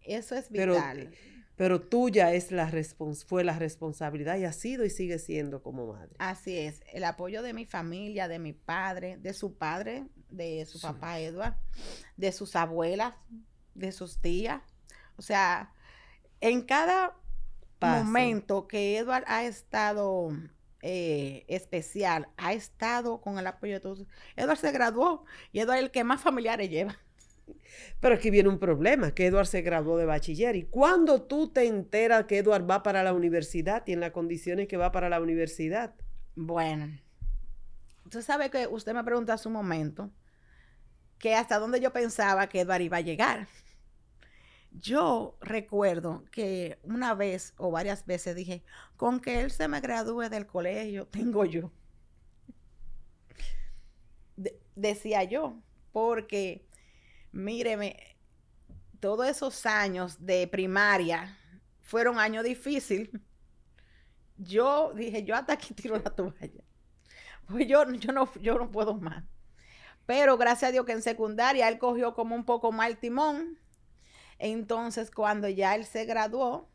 eso 0.03 0.35
es 0.35 0.49
pero- 0.51 0.75
vital. 0.75 1.15
Pero 1.57 1.79
tuya 1.83 2.33
es 2.33 2.53
la 2.53 2.71
respons- 2.71 3.27
fue 3.27 3.45
la 3.45 3.59
responsabilidad 3.59 4.39
y 4.39 4.45
ha 4.47 4.53
sido 4.53 4.87
y 4.87 4.89
sigue 4.91 5.19
siendo 5.19 5.63
como 5.63 5.87
madre. 5.93 6.17
Así 6.19 6.57
es, 6.57 6.81
el 6.91 7.05
apoyo 7.05 7.43
de 7.43 7.53
mi 7.53 7.67
familia, 7.67 8.29
de 8.29 8.39
mi 8.39 8.55
padre, 8.55 9.19
de 9.19 9.35
su 9.35 9.59
padre, 9.59 10.07
de 10.31 10.65
su 10.65 10.79
Sí. 10.79 10.87
papá 10.87 11.19
Edward, 11.21 11.55
de 12.17 12.33
sus 12.33 12.57
abuelas, 12.57 13.15
de 13.75 13.93
sus 13.93 14.19
tías. 14.23 14.63
O 15.17 15.23
sea, 15.23 15.75
en 16.41 16.63
cada 16.63 17.15
Paso. 17.79 18.05
momento 18.07 18.67
que 18.67 18.97
Edward 18.97 19.25
ha 19.27 19.45
estado 19.45 20.31
eh, 20.83 21.45
especial, 21.49 22.29
ha 22.37 22.53
estado 22.53 23.21
con 23.21 23.39
el 23.39 23.47
apoyo 23.47 23.75
de 23.75 23.81
todos. 23.81 24.07
Edward 24.37 24.59
se 24.59 24.73
graduó 24.73 25.25
y 25.53 25.61
Edward 25.61 25.79
es 25.79 25.85
el 25.85 25.91
que 25.91 26.05
más 26.05 26.21
familiares 26.21 26.71
lleva. 26.71 26.99
Pero 28.01 28.15
aquí 28.15 28.31
viene 28.31 28.49
un 28.49 28.59
problema, 28.59 29.13
que 29.13 29.27
Edward 29.27 29.47
se 29.47 29.63
graduó 29.63 29.97
de 29.97 30.07
bachiller. 30.07 30.57
¿Y 30.57 30.65
cuando 30.65 31.23
tú 31.23 31.49
te 31.49 31.67
enteras 31.67 32.25
que 32.25 32.39
Edward 32.39 32.69
va 32.69 32.83
para 32.83 33.03
la 33.03 33.13
universidad 33.13 33.83
y 33.87 33.93
en 33.93 34.01
las 34.01 34.13
condiciones 34.13 34.69
que 34.69 34.77
va 34.77 34.93
para 34.93 35.09
la 35.09 35.21
universidad? 35.21 35.95
Bueno, 36.37 36.99
usted 38.05 38.23
sabe 38.23 38.51
que 38.51 38.67
usted 38.67 38.95
me 38.95 39.05
preguntó 39.05 39.33
hace 39.33 39.49
un 39.49 39.55
momento 39.55 40.11
que 41.19 41.35
hasta 41.35 41.59
dónde 41.59 41.81
yo 41.81 41.93
pensaba 41.93 42.49
que 42.49 42.61
Edward 42.61 42.81
iba 42.81 42.97
a 42.97 43.03
llegar. 43.03 43.49
Yo 44.73 45.37
recuerdo 45.41 46.25
que 46.31 46.79
una 46.83 47.15
vez 47.15 47.55
o 47.57 47.71
varias 47.71 48.07
veces 48.07 48.35
dije, 48.37 48.65
con 48.97 49.21
que 49.21 49.41
él 49.43 49.51
se 49.51 49.69
me 49.69 49.81
gradúe 49.81 50.29
del 50.29 50.47
colegio, 50.47 51.07
tengo 51.11 51.45
yo. 51.45 51.73
De- 54.37 54.61
decía 54.75 55.25
yo, 55.25 55.63
porque 55.93 56.67
míreme, 57.33 58.19
todos 59.01 59.29
esos 59.29 59.67
años 59.67 60.25
de 60.27 60.49
primaria 60.49 61.39
fueron 61.83 62.19
años 62.19 62.45
difíciles. 62.45 63.11
Yo 64.39 64.93
dije, 64.95 65.23
yo 65.25 65.35
hasta 65.37 65.53
aquí 65.55 65.75
tiro 65.75 65.97
la 65.99 66.11
toalla. 66.15 66.65
Pues 67.49 67.69
yo, 67.69 67.91
yo, 67.95 68.13
no, 68.13 68.33
yo 68.43 68.59
no 68.59 68.71
puedo 68.73 68.97
más. 68.97 69.25
Pero 70.07 70.39
gracias 70.39 70.71
a 70.71 70.73
Dios 70.73 70.87
que 70.87 70.93
en 70.95 71.03
secundaria 71.03 71.69
él 71.69 71.79
cogió 71.81 72.15
como 72.15 72.37
un 72.37 72.47
poco 72.47 72.73
más 72.73 72.91
el 72.91 72.99
timón. 72.99 73.60
Entonces, 74.41 75.11
cuando 75.11 75.49
ya 75.49 75.75
él 75.75 75.85
se 75.85 76.05
graduó, 76.07 76.69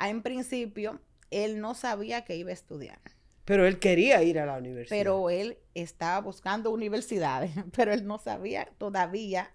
en 0.00 0.22
principio, 0.22 1.00
él 1.30 1.60
no 1.60 1.74
sabía 1.74 2.24
que 2.24 2.36
iba 2.36 2.50
a 2.50 2.54
estudiar. 2.54 2.98
Pero 3.44 3.66
él 3.66 3.78
quería 3.78 4.22
ir 4.22 4.38
a 4.38 4.46
la 4.46 4.56
universidad. 4.58 4.96
Pero 4.98 5.28
él 5.28 5.58
estaba 5.74 6.20
buscando 6.22 6.70
universidades, 6.70 7.52
pero 7.76 7.92
él 7.92 8.06
no 8.06 8.18
sabía 8.18 8.66
todavía 8.78 9.50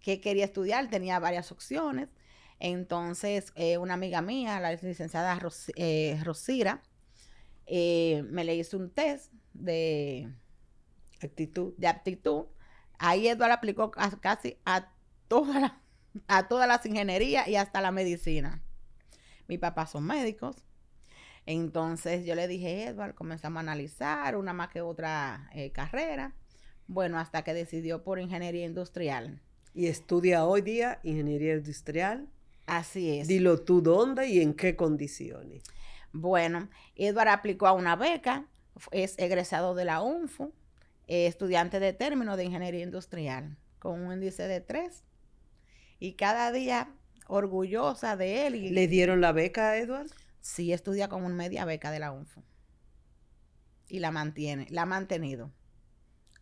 qué 0.00 0.20
quería 0.20 0.44
estudiar, 0.44 0.88
tenía 0.88 1.18
varias 1.18 1.50
opciones. 1.52 2.08
Entonces, 2.60 3.52
eh, 3.56 3.78
una 3.78 3.94
amiga 3.94 4.22
mía, 4.22 4.60
la 4.60 4.72
licenciada 4.72 5.34
Ros- 5.40 5.72
eh, 5.76 6.18
Rosira, 6.22 6.82
eh, 7.66 8.22
me 8.30 8.44
le 8.44 8.54
hizo 8.54 8.76
un 8.76 8.90
test 8.90 9.32
de, 9.54 10.28
Actitud. 11.20 11.74
de 11.78 11.86
aptitud. 11.88 12.44
Ahí 12.98 13.26
Eduardo 13.28 13.54
aplicó 13.54 13.90
a- 13.96 14.10
casi 14.20 14.56
a 14.64 14.92
todas 15.28 15.60
las 15.60 15.72
a 16.28 16.48
todas 16.48 16.68
las 16.68 16.84
ingenierías 16.86 17.48
y 17.48 17.56
hasta 17.56 17.80
la 17.80 17.90
medicina. 17.90 18.62
Mi 19.48 19.58
papá 19.58 19.86
son 19.86 20.04
médicos. 20.04 20.56
Entonces 21.46 22.24
yo 22.24 22.34
le 22.34 22.46
dije, 22.46 22.84
Edward, 22.84 23.14
comenzamos 23.14 23.58
a 23.58 23.60
analizar 23.60 24.36
una 24.36 24.52
más 24.52 24.68
que 24.68 24.80
otra 24.82 25.50
eh, 25.54 25.72
carrera. 25.72 26.34
Bueno, 26.86 27.18
hasta 27.18 27.42
que 27.42 27.54
decidió 27.54 28.02
por 28.02 28.18
ingeniería 28.18 28.66
industrial. 28.66 29.40
Y 29.74 29.86
estudia 29.86 30.44
hoy 30.44 30.62
día 30.62 31.00
ingeniería 31.02 31.54
industrial. 31.54 32.28
Así 32.66 33.18
es. 33.18 33.28
Dilo 33.28 33.62
tú 33.62 33.80
dónde 33.80 34.28
y 34.28 34.40
en 34.40 34.54
qué 34.54 34.76
condiciones. 34.76 35.62
Bueno, 36.12 36.68
Edward 36.96 37.28
aplicó 37.28 37.66
a 37.66 37.72
una 37.72 37.96
beca, 37.96 38.46
es 38.90 39.18
egresado 39.18 39.74
de 39.74 39.84
la 39.84 40.02
UNFU, 40.02 40.52
eh, 41.06 41.26
estudiante 41.26 41.80
de 41.80 41.92
término 41.92 42.36
de 42.36 42.44
ingeniería 42.44 42.82
industrial, 42.82 43.56
con 43.78 44.00
un 44.00 44.12
índice 44.12 44.46
de 44.46 44.60
3. 44.60 45.04
Y 46.00 46.14
cada 46.14 46.50
día 46.50 46.92
orgullosa 47.28 48.16
de 48.16 48.46
él. 48.46 48.56
Y 48.56 48.70
¿Le 48.70 48.88
dieron 48.88 49.20
la 49.20 49.30
beca 49.32 49.70
a 49.70 49.78
Edward? 49.78 50.08
sí 50.40 50.72
estudia 50.72 51.08
con 51.08 51.22
una 51.22 51.34
media 51.34 51.64
beca 51.64 51.90
de 51.90 51.98
la 52.00 52.10
UNFU. 52.10 52.42
Y 53.88 53.98
la 54.00 54.10
mantiene, 54.10 54.66
la 54.70 54.82
ha 54.82 54.86
mantenido 54.86 55.52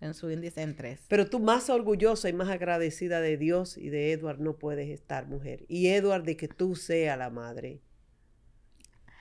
en 0.01 0.15
su 0.15 0.31
índice 0.31 0.63
en 0.63 0.77
3. 0.77 1.07
Pero 1.09 1.29
tú 1.29 1.41
más 1.41 1.69
orgullosa 1.71 2.29
y 2.29 2.33
más 2.33 2.49
agradecida 2.49 3.21
de 3.21 3.37
Dios 3.37 3.77
y 3.77 3.89
de 3.89 4.13
Edward 4.13 4.39
no 4.39 4.57
puedes 4.57 4.89
estar, 4.89 5.27
mujer. 5.27 5.65
Y 5.69 5.89
Edward 5.89 6.23
de 6.23 6.37
que 6.37 6.47
tú 6.49 6.77
seas 6.77 7.19
la 7.19 7.31
madre 7.31 7.81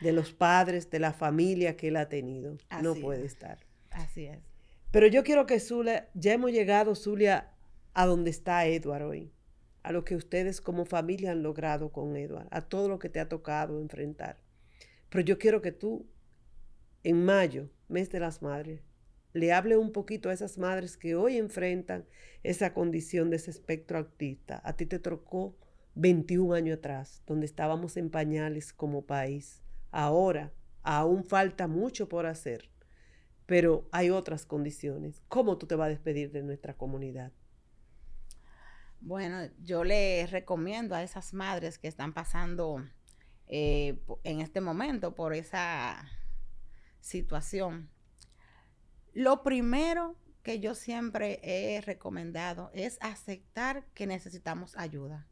de 0.01 0.11
los 0.11 0.31
padres, 0.33 0.91
de 0.91 0.99
la 0.99 1.13
familia 1.13 1.75
que 1.75 1.87
él 1.87 1.95
ha 1.95 2.07
tenido. 2.09 2.57
no 2.83 2.93
puede 2.93 3.25
es. 3.25 3.33
estar. 3.33 3.57
Así 3.89 4.25
es. 4.25 4.37
Pero 4.91 5.07
yo 5.07 5.23
quiero 5.23 5.45
que 5.47 5.59
Zulia, 5.59 6.09
ya 6.13 6.33
hemos 6.33 6.51
llegado, 6.51 6.93
Zulia, 6.95 7.51
a 7.93 8.05
donde 8.05 8.29
está 8.29 8.67
Edward 8.67 9.03
hoy. 9.03 9.31
A 9.87 9.93
lo 9.93 10.03
que 10.03 10.17
ustedes 10.17 10.59
como 10.59 10.83
familia 10.83 11.31
han 11.31 11.43
logrado 11.43 11.93
con 11.93 12.17
Edward. 12.17 12.49
A 12.51 12.59
todo 12.59 12.89
lo 12.89 12.99
que 12.99 13.07
te 13.07 13.21
ha 13.21 13.29
tocado 13.29 13.79
enfrentar. 13.79 14.37
Pero 15.09 15.23
yo 15.23 15.37
quiero 15.37 15.61
que 15.61 15.71
tú, 15.71 16.05
en 17.05 17.23
mayo, 17.23 17.69
mes 17.87 18.09
de 18.09 18.19
las 18.19 18.41
madres, 18.41 18.81
le 19.31 19.53
hable 19.53 19.77
un 19.77 19.93
poquito 19.93 20.27
a 20.27 20.33
esas 20.33 20.57
madres 20.57 20.97
que 20.97 21.15
hoy 21.15 21.37
enfrentan 21.37 22.05
esa 22.43 22.73
condición 22.73 23.29
de 23.29 23.37
ese 23.37 23.49
espectro 23.49 23.99
autista. 23.99 24.59
A 24.65 24.75
ti 24.75 24.85
te 24.85 24.99
tocó 24.99 25.55
21 25.95 26.53
años 26.53 26.79
atrás, 26.79 27.23
donde 27.25 27.45
estábamos 27.45 27.95
en 27.95 28.09
pañales 28.09 28.73
como 28.73 29.05
país. 29.05 29.63
Ahora 29.91 30.51
aún 30.83 31.23
falta 31.23 31.69
mucho 31.69 32.09
por 32.09 32.25
hacer, 32.25 32.69
pero 33.45 33.87
hay 33.93 34.09
otras 34.09 34.45
condiciones. 34.45 35.21
¿Cómo 35.29 35.57
tú 35.57 35.65
te 35.65 35.75
vas 35.75 35.85
a 35.85 35.91
despedir 35.91 36.33
de 36.33 36.43
nuestra 36.43 36.73
comunidad? 36.73 37.31
Bueno, 38.99 39.49
yo 39.63 39.83
le 39.83 40.25
recomiendo 40.27 40.95
a 40.95 41.03
esas 41.03 41.33
madres 41.33 41.77
que 41.77 41.87
están 41.87 42.13
pasando 42.13 42.83
eh, 43.47 43.99
en 44.23 44.41
este 44.41 44.59
momento 44.59 45.15
por 45.15 45.33
esa 45.33 46.05
situación. 46.99 47.89
Lo 49.13 49.43
primero 49.43 50.17
que 50.43 50.59
yo 50.59 50.75
siempre 50.75 51.39
he 51.43 51.81
recomendado 51.81 52.71
es 52.73 52.97
aceptar 53.01 53.85
que 53.93 54.07
necesitamos 54.07 54.75
ayuda, 54.77 55.27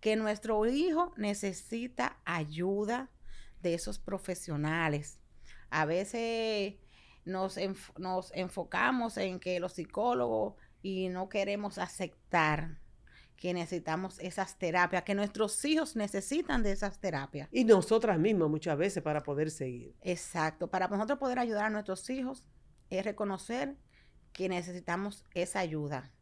que 0.00 0.16
nuestro 0.16 0.66
hijo 0.66 1.14
necesita 1.16 2.20
ayuda 2.24 3.10
de 3.62 3.74
esos 3.74 3.98
profesionales. 3.98 5.20
A 5.70 5.84
veces 5.84 6.74
nos, 7.24 7.58
nos 7.98 8.32
enfocamos 8.34 9.16
en 9.16 9.40
que 9.40 9.60
los 9.60 9.72
psicólogos 9.74 10.54
y 10.82 11.08
no 11.08 11.28
queremos 11.28 11.78
aceptar 11.78 12.83
que 13.36 13.52
necesitamos 13.52 14.18
esas 14.20 14.58
terapias, 14.58 15.02
que 15.02 15.14
nuestros 15.14 15.64
hijos 15.64 15.96
necesitan 15.96 16.62
de 16.62 16.72
esas 16.72 16.98
terapias. 16.98 17.48
Y 17.52 17.64
nosotras 17.64 18.18
mismas 18.18 18.48
muchas 18.48 18.78
veces 18.78 19.02
para 19.02 19.22
poder 19.22 19.50
seguir. 19.50 19.94
Exacto, 20.02 20.68
para 20.68 20.88
nosotros 20.88 21.18
poder 21.18 21.38
ayudar 21.38 21.64
a 21.64 21.70
nuestros 21.70 22.08
hijos 22.10 22.46
es 22.90 23.04
reconocer 23.04 23.76
que 24.32 24.48
necesitamos 24.48 25.24
esa 25.34 25.60
ayuda. 25.60 26.12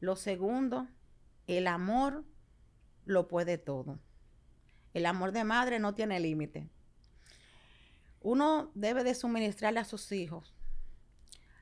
Lo 0.00 0.16
segundo, 0.16 0.88
el 1.46 1.66
amor 1.66 2.24
lo 3.04 3.28
puede 3.28 3.58
todo. 3.58 3.98
El 4.92 5.06
amor 5.06 5.32
de 5.32 5.44
madre 5.44 5.78
no 5.78 5.94
tiene 5.94 6.20
límite. 6.20 6.68
Uno 8.20 8.70
debe 8.74 9.04
de 9.04 9.14
suministrarle 9.14 9.80
a 9.80 9.84
sus 9.84 10.12
hijos 10.12 10.54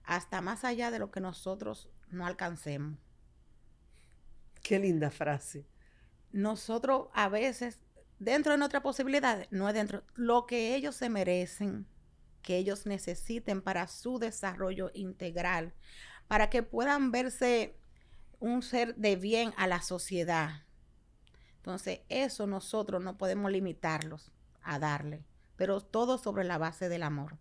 hasta 0.04 0.40
más 0.40 0.64
allá 0.64 0.90
de 0.90 0.98
lo 0.98 1.10
que 1.10 1.20
nosotros 1.20 1.90
no 2.08 2.26
alcancemos. 2.26 2.98
Qué 4.68 4.78
linda 4.78 5.10
frase. 5.10 5.64
Nosotros 6.30 7.08
a 7.14 7.30
veces, 7.30 7.80
dentro 8.18 8.52
de 8.52 8.58
nuestra 8.58 8.82
posibilidad, 8.82 9.46
no 9.50 9.66
es 9.66 9.74
dentro, 9.74 10.02
lo 10.14 10.44
que 10.44 10.74
ellos 10.74 10.94
se 10.94 11.08
merecen, 11.08 11.86
que 12.42 12.58
ellos 12.58 12.84
necesiten 12.84 13.62
para 13.62 13.86
su 13.86 14.18
desarrollo 14.18 14.90
integral, 14.92 15.72
para 16.26 16.50
que 16.50 16.62
puedan 16.62 17.12
verse 17.12 17.78
un 18.40 18.60
ser 18.60 18.94
de 18.96 19.16
bien 19.16 19.54
a 19.56 19.66
la 19.66 19.80
sociedad. 19.80 20.66
Entonces, 21.56 22.00
eso 22.10 22.46
nosotros 22.46 23.02
no 23.02 23.16
podemos 23.16 23.50
limitarlos 23.50 24.32
a 24.60 24.78
darle, 24.78 25.24
pero 25.56 25.80
todo 25.80 26.18
sobre 26.18 26.44
la 26.44 26.58
base 26.58 26.90
del 26.90 27.04
amor. 27.04 27.38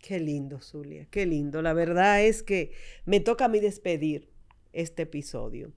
Qué 0.00 0.20
lindo, 0.20 0.60
Zulia, 0.60 1.08
qué 1.10 1.26
lindo. 1.26 1.60
La 1.60 1.72
verdad 1.72 2.22
es 2.22 2.44
que 2.44 2.72
me 3.04 3.18
toca 3.18 3.46
a 3.46 3.48
mí 3.48 3.58
despedir 3.58 4.37
este 4.72 5.02
episodio, 5.02 5.72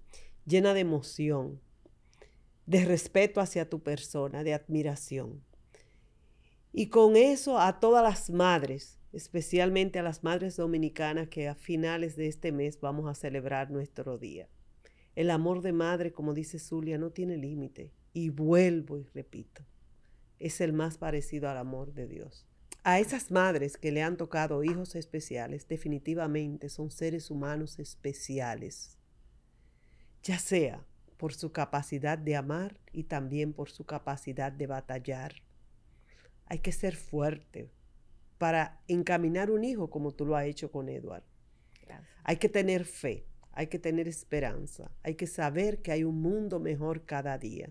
llena 0.45 0.73
de 0.73 0.82
emoción, 0.82 1.62
de 2.65 2.86
respeto 2.86 3.41
hacia 3.41 3.69
tu 3.69 3.82
persona, 3.82 4.43
de 4.43 4.54
admiración. 4.54 5.43
Y 6.73 6.88
con 6.88 7.15
eso 7.15 7.60
a 7.60 7.80
todas 7.80 8.04
las 8.04 8.30
madres, 8.30 8.99
especialmente 9.12 9.99
a 9.99 10.04
las 10.04 10.23
madres 10.23 10.56
dominicanas 10.56 11.27
que 11.27 11.47
a 11.47 11.56
finales 11.56 12.15
de 12.15 12.27
este 12.27 12.51
mes 12.51 12.80
vamos 12.80 13.10
a 13.10 13.15
celebrar 13.15 13.71
nuestro 13.71 14.17
día. 14.17 14.47
El 15.15 15.30
amor 15.30 15.62
de 15.62 15.73
madre, 15.73 16.13
como 16.13 16.34
dice 16.34 16.60
Zulia, 16.60 16.97
no 16.97 17.12
tiene 17.12 17.38
límite. 17.38 17.91
Y 18.13 18.30
vuelvo 18.30 18.97
y 18.97 19.04
repito, 19.13 19.63
es 20.39 20.62
el 20.62 20.73
más 20.73 20.97
parecido 20.97 21.49
al 21.49 21.58
amor 21.58 21.93
de 21.93 22.08
Dios. 22.08 22.45
A 22.84 23.00
esas 23.00 23.30
madres 23.30 23.78
que 23.78 23.91
le 23.91 24.02
han 24.02 24.17
tocado 24.17 24.63
hijos 24.63 24.96
especiales, 24.96 25.67
definitivamente 25.67 26.67
son 26.67 26.89
seres 26.89 27.30
humanos 27.30 27.78
especiales, 27.78 28.98
ya 30.24 30.39
sea 30.39 30.84
por 31.17 31.36
su 31.36 31.52
capacidad 31.52 32.17
de 32.17 32.36
amar 32.36 32.80
y 32.91 33.04
también 33.04 33.54
por 33.54 33.70
su 33.70 33.86
capacidad 33.86 34.52
de 34.52 34.65
batallar. 34.65 35.36
Hay 36.48 36.58
que 36.58 36.72
ser 36.72 36.96
fuerte 36.96 37.70
para 38.39 38.82
encaminar 38.88 39.52
un 39.52 39.63
hijo 39.63 39.91
como 39.91 40.12
tú 40.12 40.26
lo 40.26 40.36
has 40.36 40.46
hecho 40.46 40.72
con 40.72 40.89
Edward. 40.89 41.24
Hay 42.24 42.38
que 42.38 42.50
tener 42.50 42.86
fe, 42.86 43.28
hay 43.52 43.67
que 43.67 43.78
tener 43.78 44.08
esperanza, 44.08 44.89
hay 45.04 45.13
que 45.13 45.28
saber 45.28 45.84
que 45.84 45.91
hay 45.91 46.04
un 46.04 46.20
mundo 46.20 46.60
mejor 46.60 47.06
cada 47.06 47.38
día. 47.38 47.70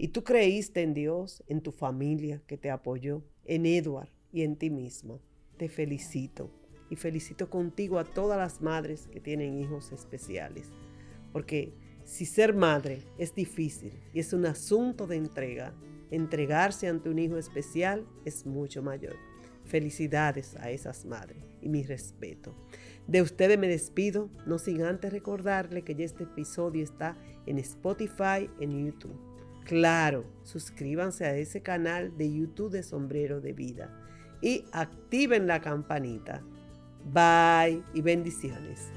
Y 0.00 0.08
tú 0.08 0.22
creíste 0.22 0.82
en 0.82 0.94
Dios, 0.94 1.42
en 1.48 1.60
tu 1.60 1.72
familia 1.72 2.40
que 2.46 2.56
te 2.56 2.70
apoyó, 2.70 3.24
en 3.44 3.66
Edward 3.66 4.08
y 4.32 4.42
en 4.42 4.54
ti 4.54 4.70
mismo. 4.70 5.20
Te 5.56 5.68
felicito 5.68 6.52
y 6.88 6.94
felicito 6.94 7.50
contigo 7.50 7.98
a 7.98 8.04
todas 8.04 8.38
las 8.38 8.62
madres 8.62 9.08
que 9.08 9.18
tienen 9.18 9.58
hijos 9.58 9.90
especiales. 9.90 10.68
Porque 11.32 11.74
si 12.04 12.26
ser 12.26 12.54
madre 12.54 13.02
es 13.18 13.34
difícil 13.34 13.92
y 14.14 14.20
es 14.20 14.32
un 14.32 14.46
asunto 14.46 15.08
de 15.08 15.16
entrega, 15.16 15.74
entregarse 16.12 16.86
ante 16.86 17.10
un 17.10 17.18
hijo 17.18 17.36
especial 17.36 18.06
es 18.24 18.46
mucho 18.46 18.84
mayor. 18.84 19.16
Felicidades 19.64 20.54
a 20.56 20.70
esas 20.70 21.06
madres 21.06 21.42
y 21.60 21.68
mi 21.68 21.82
respeto. 21.82 22.54
De 23.08 23.20
ustedes 23.20 23.58
me 23.58 23.66
despido, 23.66 24.30
no 24.46 24.58
sin 24.60 24.82
antes 24.82 25.12
recordarle 25.12 25.82
que 25.82 25.96
ya 25.96 26.04
este 26.04 26.22
episodio 26.22 26.84
está 26.84 27.18
en 27.46 27.58
Spotify, 27.58 28.48
en 28.60 28.86
YouTube 28.86 29.27
Claro, 29.68 30.24
suscríbanse 30.44 31.26
a 31.26 31.36
ese 31.36 31.60
canal 31.60 32.16
de 32.16 32.32
YouTube 32.32 32.72
de 32.72 32.82
Sombrero 32.82 33.42
de 33.42 33.52
Vida 33.52 33.90
y 34.40 34.64
activen 34.72 35.46
la 35.46 35.60
campanita. 35.60 36.42
Bye 37.12 37.82
y 37.92 38.00
bendiciones. 38.00 38.90